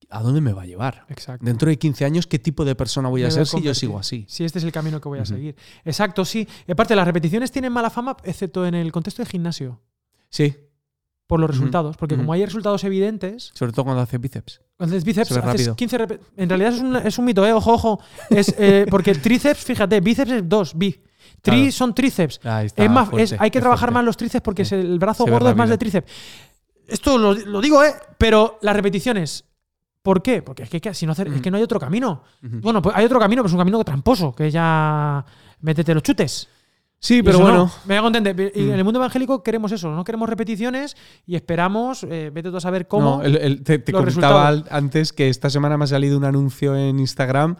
[0.08, 1.06] ¿a dónde me va a llevar?
[1.08, 1.44] Exacto.
[1.44, 4.26] Dentro de 15 años, ¿qué tipo de persona voy a ser si yo sigo así?
[4.28, 5.56] Si este es el camino que voy a seguir.
[5.84, 6.46] Exacto, sí.
[6.68, 9.80] Aparte, las repeticiones tienen mala fama, excepto en el contexto de gimnasio.
[10.28, 10.54] Sí,
[11.26, 14.60] por los resultados, porque como hay resultados evidentes, Sobre todo cuando hace bíceps.
[14.76, 15.74] cuando haces bíceps, haces rápido.
[15.76, 17.52] 15 rep- En realidad es un, es un mito, ¿eh?
[17.52, 18.00] Ojo, ojo.
[18.30, 20.92] Es, eh, porque el tríceps, fíjate, bíceps es 2, bi.
[21.42, 21.72] Tri Claro.
[21.72, 22.36] son tríceps.
[22.36, 23.94] Está, Es más, fuerte, es- hay que trabajar fuerte.
[23.94, 24.74] más los tríceps porque Sí.
[24.76, 26.10] el brazo Se gordo es más de tríceps.
[26.86, 27.92] Esto lo, lo digo, ¿eh?
[28.18, 29.44] Pero las repeticiones.
[30.02, 30.40] ¿Por qué?
[30.42, 32.22] Porque es que, que si no hacer, es que no hay otro camino.
[32.40, 35.24] Bueno, pues hay otro camino, pero es un camino tramposo, que ya
[35.60, 36.48] métete los chutes.
[36.98, 37.56] Sí, pero bueno.
[37.58, 37.70] no.
[37.84, 38.52] Me voy a entender.
[38.54, 38.58] Mm.
[38.58, 42.60] en el mundo evangélico queremos eso, no queremos repeticiones y esperamos, eh, vete tú a
[42.60, 43.18] saber cómo.
[43.18, 44.64] No, el- el- te te comentaba resultados.
[44.72, 47.56] antes que esta semana me ha salido un anuncio en Instagram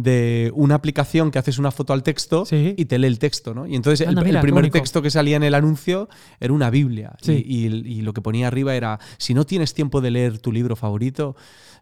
[0.00, 2.72] de una aplicación que haces una foto al texto Sí.
[2.78, 3.66] y te lee el texto, ¿no?
[3.66, 6.52] Y entonces el- Anda, el, mira, qué primer texto que salía en el anuncio era
[6.52, 7.16] una Biblia.
[7.20, 7.42] Sí.
[7.44, 10.52] Y, y- y lo que ponía arriba era, si no tienes tiempo de leer tu
[10.52, 11.34] libro favorito,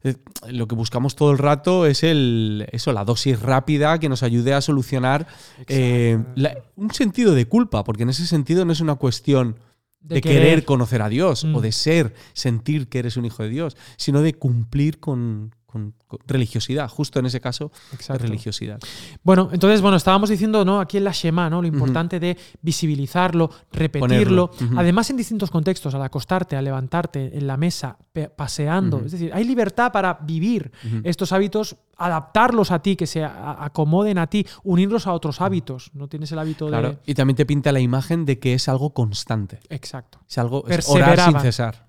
[0.03, 0.15] eh,
[0.49, 4.55] lo que buscamos todo el rato es el, eso, la dosis rápida que nos ayude
[4.55, 5.27] a solucionar
[5.69, 9.57] eh, la- un sentido de culpa, porque en ese sentido no es una cuestión
[10.01, 10.65] de, querer.
[10.65, 11.55] conocer a Dios Mm.
[11.57, 15.95] o de ser, sentir que eres un hijo de Dios, sino de cumplir con, con-
[16.07, 18.23] con religiosidad, justo en ese caso, Exacto.
[18.25, 18.79] religiosidad.
[19.23, 20.81] Bueno, entonces, bueno, estábamos diciendo, ¿no?
[20.81, 21.61] Aquí en la Shema, ¿no?
[21.61, 24.51] Lo importante de visibilizarlo, repetirlo.
[24.77, 27.97] Además, en distintos contextos, al acostarte, al levantarte, en la mesa,
[28.37, 29.03] paseando.
[29.05, 30.71] Es decir, hay libertad para vivir
[31.05, 35.91] estos hábitos, adaptarlos a ti, que se acomoden a ti, unirlos a otros hábitos.
[35.95, 36.91] No tienes el hábito Claro.
[36.91, 36.99] de.
[37.07, 39.61] Y también te pinta la imagen de que es algo constante.
[39.69, 40.21] Exacto.
[40.29, 41.86] Es algo es orar sin cesar.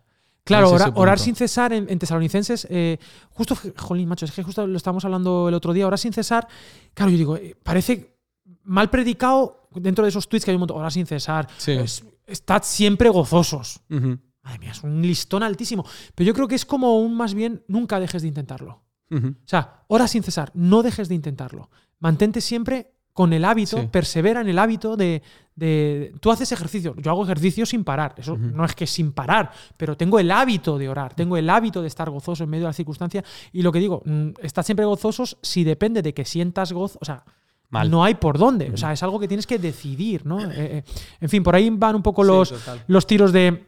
[0.47, 2.97] Claro, orar, sin cesar en, en Tesalonicenses, eh,
[3.31, 6.47] justo, jolín, macho, es que justo lo estábamos hablando el otro día, orar sin cesar,
[6.93, 8.17] claro, yo digo, eh, parece
[8.63, 11.71] mal predicado dentro de esos tweets que hay un montón, orar sin cesar, Sí.
[11.73, 13.81] es- estad siempre gozosos.
[13.89, 14.17] Ujú.
[14.43, 15.85] Madre mía, es un listón altísimo.
[16.15, 18.81] Pero yo creo que es como un más bien, nunca dejes de intentarlo.
[19.09, 21.69] O sea, ora sin cesar, no dejes de intentarlo.
[21.99, 23.87] Mantente siempre con el hábito, Sí.
[23.91, 25.23] persevera en el hábito de,
[25.55, 28.13] de- Tú haces ejercicio, yo hago ejercicio sin parar.
[28.15, 31.81] Eso no es que sin parar, pero tengo el hábito de orar, tengo el hábito
[31.81, 33.23] de estar gozoso en medio de la circunstancia.
[33.51, 36.99] Y lo que digo, mm, estad siempre gozosos si depende de que sientas gozo.
[37.01, 37.23] O sea,
[37.71, 37.89] Mal.
[37.89, 38.69] no hay por dónde.
[38.71, 40.39] O sea, es algo que tienes que decidir, ¿no?
[40.39, 40.83] Eh, eh,
[41.19, 42.53] en fin, por ahí van un poco los,
[42.85, 43.65] los tiros de,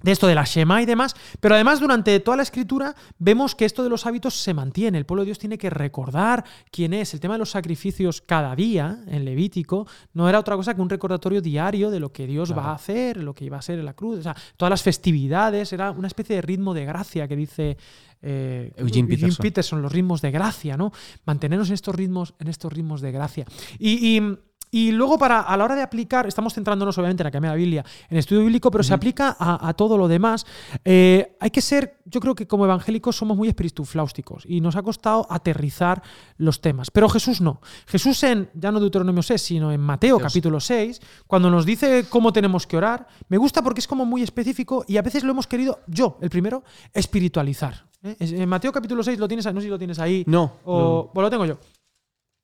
[0.00, 3.64] de esto de la Shema y demás, pero además durante toda la escritura vemos que
[3.64, 4.96] esto de los hábitos se mantiene.
[4.96, 7.14] El pueblo de Dios tiene que recordar quién es.
[7.14, 10.88] El tema de los sacrificios cada día en Levítico no era otra cosa que un
[10.88, 13.84] recordatorio diario de lo que Dios va a hacer, lo que iba a ser en
[13.86, 14.20] la cruz.
[14.20, 17.76] O sea, todas las festividades, era una especie de ritmo de gracia que dice
[18.22, 19.42] eh, Eugene Peterson.
[19.42, 20.92] Peterson, los ritmos de gracia, ¿no?
[21.24, 23.46] Mantenernos en estos ritmos, en estos ritmos de gracia.
[23.80, 24.38] Y, y-
[24.70, 27.84] y luego, para, a la hora de aplicar, estamos centrándonos obviamente en la la Biblia,
[28.08, 30.46] en el estudio bíblico, pero se aplica a, a todo lo demás.
[30.84, 34.82] Eh, hay que ser, yo creo que como evangélicos somos muy espiritufláusticos y nos ha
[34.82, 36.02] costado aterrizar
[36.36, 36.90] los temas.
[36.90, 37.60] Pero Jesús no.
[37.86, 40.28] Jesús en, ya no Deuteronomio 6, sino en Mateo Dios.
[40.30, 44.22] capítulo 6, cuando nos dice cómo tenemos que orar, me gusta porque es como muy
[44.22, 47.86] específico y a veces lo hemos querido, yo, el primero, espiritualizar.
[48.02, 48.16] ¿eh?
[48.18, 50.24] En Mateo capítulo 6 lo tienes, ahí, no sé si lo tienes ahí.
[50.26, 50.52] No.
[50.64, 51.58] O, pues lo tengo yo.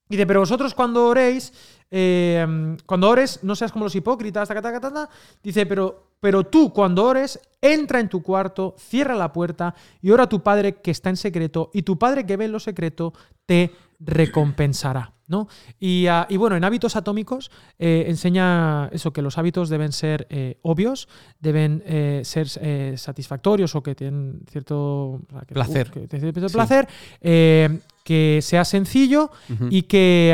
[0.08, 1.52] Dice, pero vosotros cuando oréis,
[1.90, 5.08] eh, cuando ores, no seas como los hipócritas, taca, taca, taca.
[5.42, 10.24] Dice, pero, pero tú cuando ores, entra en tu cuarto, cierra la puerta y ora
[10.24, 13.14] a tu padre que está en secreto, y tu padre que ve en lo secreto
[13.46, 15.14] te recompensará.
[15.26, 15.48] ¿no?
[15.80, 20.26] Y, ah, y bueno, en hábitos atómicos eh, enseña eso, que los hábitos deben ser
[20.30, 21.08] eh, obvios,
[21.40, 22.48] deben eh, ser
[22.98, 25.90] satisfactorios o que tienen cierto Placer.
[26.10, 26.32] Sí.
[26.52, 26.88] placer,
[28.04, 29.30] que sea sencillo
[29.70, 30.32] y que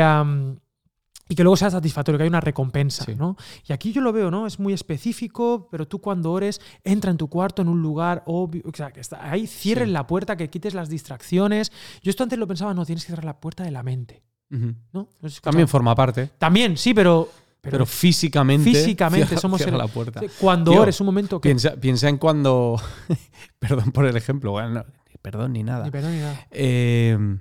[1.29, 3.15] y que luego sea satisfactorio, que hay una recompensa, Sí.
[3.15, 3.37] ¿no?
[3.65, 4.45] Y aquí yo lo veo, ¿no?
[4.45, 8.61] Es muy específico, pero tú cuando ores, entra en tu cuarto en un lugar obvio,
[8.65, 9.93] o sea, que está ahí, cierres Sí.
[9.93, 11.71] la puerta, que quites las distracciones.
[12.03, 14.75] Yo esto antes lo pensaba, no, tienes que cerrar la puerta de la mente, Ujú.
[14.91, 15.07] ¿no?
[15.21, 16.29] ¿No has También forma parte.
[16.37, 17.29] También, sí, pero,
[17.61, 18.69] pero, Pero, físicamente.
[18.69, 20.19] físicamente cierra- somos cierra el- la puerta.
[20.37, 21.47] cuando Tío, ores, un momento que...
[21.47, 22.75] Piensa, piensa en cuando.
[23.59, 24.51] perdón por el ejemplo.
[24.51, 24.85] bueno, no,
[25.21, 25.85] perdón ni nada.
[25.85, 26.45] Ni perdón ni nada.
[26.51, 27.37] Eh,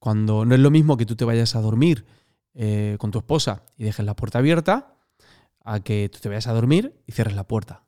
[0.00, 2.06] cuando no es lo mismo que tú te vayas a dormir
[2.54, 4.96] eh, con tu esposa y dejes la puerta abierta,
[5.64, 7.84] a que tú te vayas a dormir y cierres la puerta.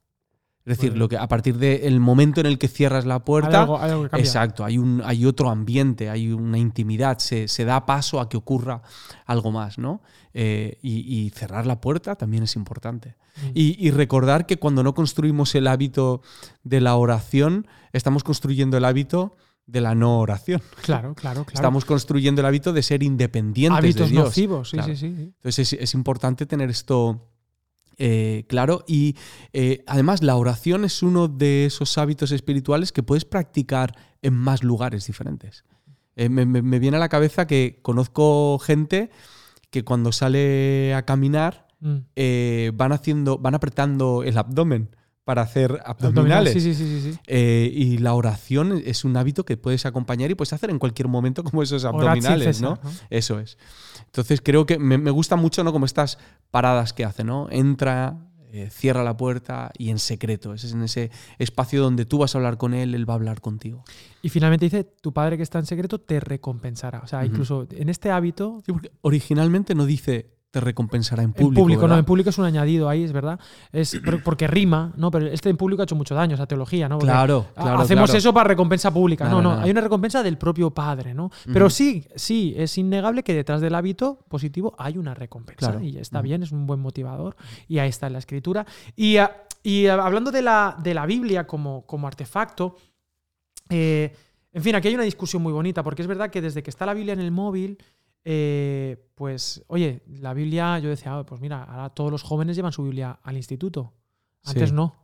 [0.65, 1.01] Es decir, Bueno.
[1.01, 3.91] lo que, a partir del momento en el que cierras la Hay puerta, algo, hay
[3.91, 8.21] algo que exacto, hay, un, hay otro ambiente, hay una intimidad, se, se da paso
[8.21, 8.83] a que ocurra
[9.27, 10.03] algo más, ¿no?
[10.35, 13.17] Eh, y, y cerrar la puerta también es importante.
[13.37, 13.51] Mm.
[13.55, 16.23] Y, y recordar que cuando no construimos el hábito
[16.63, 19.35] de la oración, estamos construyendo el hábito
[19.67, 20.61] de la no oración.
[20.83, 21.55] Claro, claro, claro.
[21.55, 24.25] Estamos construyendo el hábito de ser independientes Hábitos de Dios.
[24.27, 24.95] nocivos, sí, Claro.
[24.95, 25.23] sí, sí, sí.
[25.23, 27.29] Entonces es, es importante tener esto
[27.99, 29.17] eh, claro y
[29.53, 34.63] eh, además la oración es uno de esos hábitos espirituales que puedes practicar en más
[34.65, 35.65] lugares diferentes.
[36.17, 39.11] Eh, me, me- me viene a la cabeza que conozco gente
[39.71, 42.77] que cuando sale a caminar Mm.
[42.77, 44.95] van haciendo, van apretando el abdomen
[45.25, 46.53] para hacer abdominales.
[46.53, 47.19] Sí, sí, sí, sí, sí.
[47.27, 51.09] Eh, y la oración es un hábito que puedes acompañar y puedes hacer en cualquier
[51.09, 52.81] momento como esos abdominales, ¿no?
[52.83, 52.91] ¿no?
[53.11, 53.57] Eso es.
[54.07, 55.73] Entonces creo que me, me gusta mucho, ¿no?
[55.73, 56.19] Como estas
[56.51, 57.49] paradas que hace, ¿no?
[57.51, 58.19] Entra,
[58.55, 60.53] eh, cierra la puerta y en secreto.
[60.53, 63.17] Ese es en ese espacio donde tú vas a hablar con él, él va a
[63.17, 63.83] hablar contigo.
[64.21, 67.01] Y finalmente dice, tu padre que está en secreto te recompensará.
[67.01, 71.33] O sea, incluso en este hábito, Sí, porque originalmente no dice te recompensará en en
[71.33, 71.63] público.
[71.63, 73.41] público, no, en público es un añadido ahí, es verdad.
[73.73, 75.11] Es por- porque rima, ¿no?
[75.11, 76.99] Pero este en público ha hecho mucho daño, esa teología, ¿no?
[76.99, 77.81] Porque Claro, claro.
[77.81, 78.19] Hacemos claro.
[78.19, 79.29] eso para recompensa pública.
[79.31, 81.31] No, No, hay una recompensa del propio padre, ¿no?
[81.51, 85.83] Pero sí, sí, es innegable que detrás del hábito positivo hay una recompensa.
[85.83, 87.35] Y está bien, es un buen motivador.
[87.67, 88.67] Y ahí está en la escritura.
[88.95, 92.77] Y, ah, y, ah, hablando de la, de la Biblia como, como artefacto,
[93.71, 94.15] eh,
[94.53, 96.85] en fin, aquí hay una discusión muy bonita, porque es verdad que desde que está
[96.85, 97.79] la Biblia en el móvil,
[98.25, 102.73] eh, pues, oye, la Biblia, yo decía, "Ah, pues mira, ahora todos los jóvenes llevan
[102.73, 103.95] su Biblia al instituto.
[104.45, 104.75] Antes Sí.
[104.75, 105.02] no.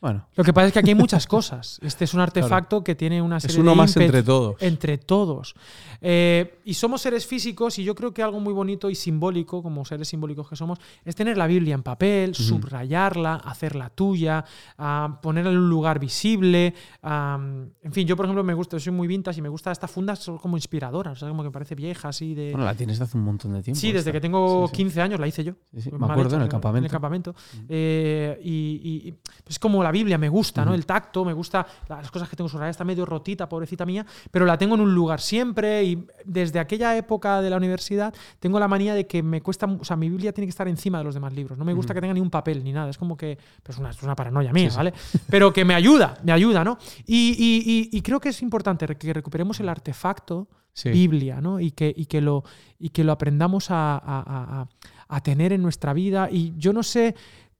[0.00, 1.80] Bueno, Lo que pasa es que aquí hay muchas cosas.
[1.82, 4.56] Este es un artefacto que tiene una serie es uno de más entre todos.
[4.60, 5.54] entre todos.
[6.00, 9.84] Eh, y somos seres físicos y yo creo que algo muy bonito y simbólico, como
[9.84, 14.44] seres simbólicos que somos, es tener la Biblia en papel, subrayarla, hacerla tuya,
[14.78, 16.74] ah, ponerla en un lugar visible.
[17.02, 17.38] ah,
[17.82, 20.14] en fin, yo por ejemplo me gusta, soy muy vintage y me gusta esta funda
[20.14, 22.52] son como inspiradora, o sea, como que me parece vieja así de...
[22.52, 23.80] Bueno, la tienes de hace un montón de tiempo.
[23.80, 24.12] Sí, desde esta.
[24.12, 24.76] que tengo Sí, sí.
[24.76, 25.54] 15 años la hice yo.
[25.76, 26.86] Sí, Me acuerdo en el En campamento.
[26.86, 27.34] el campamento.
[27.68, 30.74] Eh, y, y- y, pues es como la Biblia, me gusta, ¿no?
[30.74, 34.44] El tacto, me gusta las cosas que tengo subrayadas, está medio rotita, pobrecita mía, pero
[34.46, 38.68] la tengo en un lugar siempre y desde aquella época de la universidad tengo la
[38.68, 41.14] manía de que me cuesta, o sea, mi Biblia tiene que estar encima de los
[41.14, 41.58] demás libros.
[41.58, 43.90] No me gusta que tenga ni un papel ni nada, es como que, pues una,
[43.90, 44.76] es una paranoia mía, Sí, sí.
[44.76, 44.92] ¿vale?
[45.28, 46.78] Pero que me ayuda, me ayuda, ¿no?
[47.06, 50.90] Y, y- y- y creo que es importante que recuperemos el artefacto Sí.
[50.90, 51.58] Biblia, ¿no?
[51.58, 52.44] Y que, y que, lo,
[52.78, 54.68] y que lo aprendamos a, a- a- a-
[55.08, 56.28] a tener en nuestra vida.
[56.30, 57.16] Y yo no sé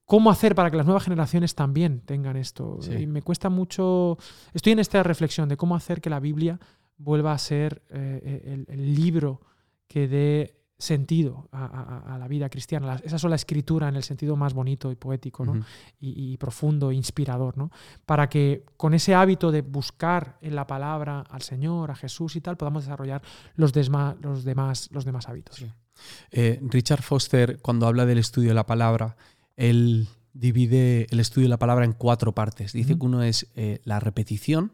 [0.09, 2.79] cómo hacer para que las nuevas generaciones también tengan esto.
[2.81, 2.93] Sí.
[2.93, 4.17] Y me cuesta mucho.
[4.55, 6.59] Estoy en esta reflexión de cómo hacer que la Biblia
[6.97, 9.39] vuelva a ser eh, el, el libro
[9.87, 12.87] que dé sentido a, a- a la vida cristiana.
[12.87, 15.51] La- esa sola escritura en el sentido más bonito y poético, ¿no?
[15.51, 15.61] Ujú.
[15.99, 17.69] y, y profundo, e inspirador, ¿no?
[18.07, 22.41] Para que con ese hábito de buscar en la palabra al Señor, a Jesús y
[22.41, 23.21] tal, podamos desarrollar
[23.55, 25.57] los, desma- los, demás, los demás hábitos.
[25.57, 25.67] Sí.
[26.31, 29.15] Eh, Richard Foster, cuando habla del estudio de la palabra,
[29.59, 32.71] él divide el estudio de la palabra en cuatro partes.
[32.71, 34.71] Dice que uno es eh, la repetición,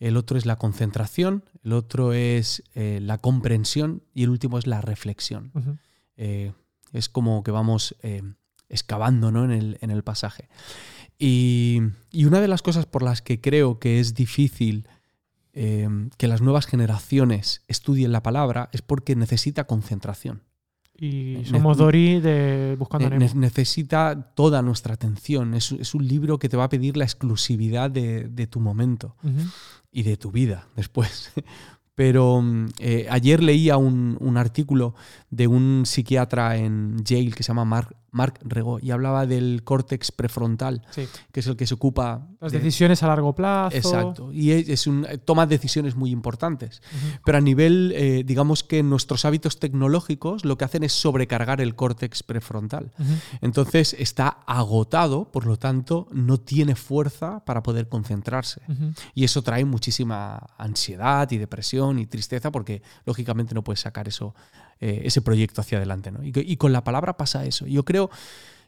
[0.00, 4.66] el otro es la concentración, el otro es eh, la comprensión y el último es
[4.66, 5.52] la reflexión.
[6.16, 6.52] Eh,
[6.92, 7.94] es como que vamos
[8.68, 9.44] excavando ¿no?
[9.44, 10.48] en, el, en el pasaje.
[11.16, 11.80] Y,
[12.10, 14.88] y una de las cosas por las que creo que es difícil
[15.52, 20.42] que las nuevas generaciones estudien la palabra es porque necesita concentración.
[21.04, 23.40] Y Ne- somos Dori de Buscando Ne- Nemo.
[23.40, 25.54] necesita toda nuestra atención.
[25.54, 29.16] Es, es un libro que te va a pedir la exclusividad de, de tu momento
[29.90, 31.32] y de tu vida después.
[31.96, 34.94] Pero mm, eh, ayer leía un, un artículo
[35.28, 40.12] de un psiquiatra en Yale que se llama Mark, Mark Rego y hablaba del córtex
[40.12, 41.08] prefrontal, Sí.
[41.32, 43.76] que es el que se ocupa Las de- decisiones a largo plazo.
[43.76, 44.32] Exacto.
[44.32, 46.82] Y es, un, toma decisiones muy importantes.
[47.24, 51.74] Pero a nivel, eh, digamos que nuestros hábitos tecnológicos lo que hacen es sobrecargar el
[51.74, 52.92] córtex prefrontal.
[53.40, 58.60] Entonces está agotado, por lo tanto no tiene fuerza para poder concentrarse.
[59.14, 64.34] Y eso trae muchísima ansiedad y depresión y tristeza porque lógicamente no puedes sacar eso,
[64.84, 66.10] eh, ese proyecto hacia adelante.
[66.10, 66.18] ¿no?
[66.24, 67.68] Y, con la palabra pasa eso.
[67.68, 68.10] Yo creo,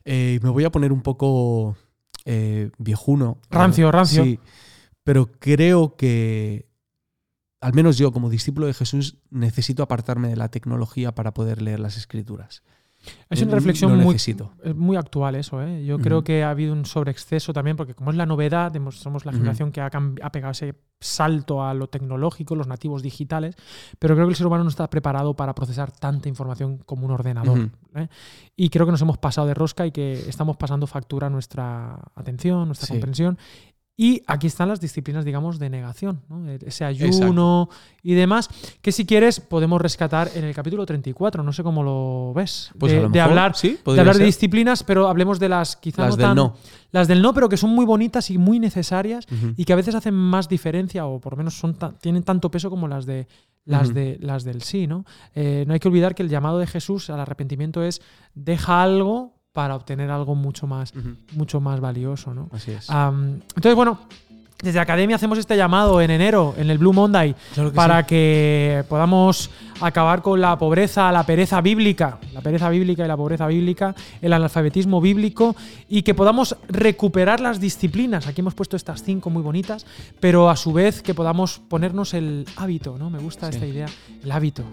[0.05, 1.77] eh, me voy a poner un poco
[2.25, 3.39] eh, viejuno.
[3.51, 4.23] Rancio, rancio.
[4.23, 4.39] Sí,
[5.03, 6.69] pero creo que,
[7.61, 11.81] al menos yo como discípulo de Jesús, necesito apartarme de la tecnología para poder leer
[11.81, 12.63] las escrituras.
[13.31, 15.63] Es una Lo reflexión muy, es muy actual eso.
[15.63, 15.85] ¿eh?
[15.85, 19.33] Yo creo que ha habido un sobreexceso también, porque como es la novedad, somos la
[19.33, 19.91] generación que ha,
[20.23, 23.57] ha pegado ese salto a lo tecnológico, los nativos digitales,
[23.99, 27.11] pero creo que el ser humano no está preparado para procesar tanta información como un
[27.13, 27.71] ordenador.
[27.95, 28.09] ¿eh?
[28.57, 32.01] Y creo que nos hemos pasado de rosca y que estamos pasando factura a nuestra
[32.15, 32.93] atención, nuestra Sí.
[32.95, 33.39] comprensión.
[33.97, 36.49] Y aquí están las disciplinas, digamos, de negación, ¿no?
[36.51, 37.69] E- ese ayuno
[38.03, 38.49] y demás,
[38.83, 42.91] que si quieres podemos rescatar en el capítulo 34, no sé cómo lo ves, Pues
[42.93, 46.27] de, lo hablar, sí, de, hablar de disciplinas, pero hablemos de las quizás Las no
[46.27, 46.57] del no.
[46.91, 49.27] las del no, pero que son muy bonitas y muy necesarias
[49.57, 52.71] y que a veces hacen más diferencia o por lo menos son tienen tanto peso
[52.71, 53.29] como las de
[53.65, 55.05] las de las del sí, ¿no?
[55.37, 58.03] Eh, no hay que olvidar que el llamado de Jesús al arrepentimiento es
[58.35, 60.93] deja algo para obtener algo mucho más
[61.33, 62.51] mucho más valioso, ¿no?
[62.53, 62.89] Así es.
[62.91, 64.01] Entonces, bueno,
[64.61, 68.07] desde Academia hacemos este llamado en enero, en el Blue Monday, Claro que para sí.
[68.09, 69.51] que podamos
[69.81, 74.33] acabar con la pobreza, la pereza bíblica, la pereza bíblica y la pobreza bíblica, el
[74.33, 75.55] analfabetismo bíblico
[75.89, 78.27] y que podamos recuperar las disciplinas.
[78.27, 79.87] Aquí hemos puesto estas cinco muy bonitas,
[80.19, 83.09] pero a su vez que podamos ponernos el hábito, ¿no?
[83.09, 83.55] Me gusta Sí.
[83.57, 83.87] esta idea,
[84.25, 84.65] el hábito.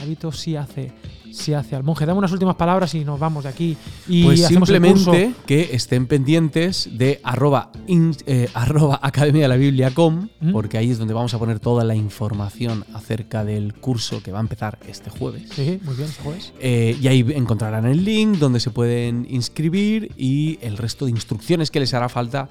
[0.00, 0.92] Hábito sí hace,
[1.32, 2.04] sí hace al monje.
[2.06, 3.76] Dame unas últimas palabras y nos vamos de aquí.
[4.08, 10.28] Y Pues simplemente que estén pendientes de arroba, in- eh, arroba academia de la Biblia.com,
[10.40, 10.52] ¿Mm?
[10.52, 14.38] porque ahí es donde vamos a poner toda la información acerca del curso que va
[14.38, 15.48] a empezar este jueves.
[15.54, 16.52] Sí, muy bien, jueves.
[16.60, 21.70] Eh, y ahí encontrarán el link donde se pueden inscribir y el resto de instrucciones
[21.70, 22.48] que les hará falta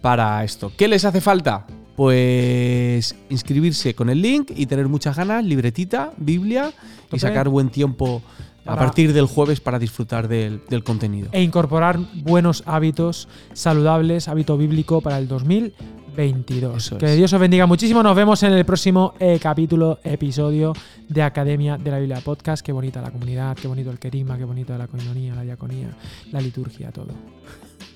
[0.00, 0.72] para esto.
[0.76, 1.66] ¿Qué les hace falta?
[1.96, 6.72] Pues inscribirse con el link y tener muchas ganas, libretita, Biblia
[7.12, 8.22] y sacar buen tiempo
[8.66, 11.28] a partir del jueves para disfrutar del, del contenido.
[11.32, 16.76] e incorporar buenos hábitos saludables, hábito bíblico para el 2022.
[16.76, 17.16] Eso que es.
[17.16, 18.02] Dios os bendiga muchísimo.
[18.02, 20.72] Nos vemos en el próximo eh, capítulo, episodio
[21.08, 22.64] de Academia de la Biblia Podcast.
[22.64, 25.94] Qué bonita la comunidad, qué bonito el querigma, qué bonita la coinonía, la diaconía,
[26.32, 27.12] la liturgia, todo.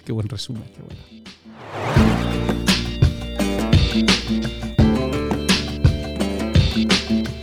[0.05, 0.65] Qué buen resumen.
[0.65, 2.68] Qué bueno.
[4.07, 4.31] thank
[7.11, 7.38] you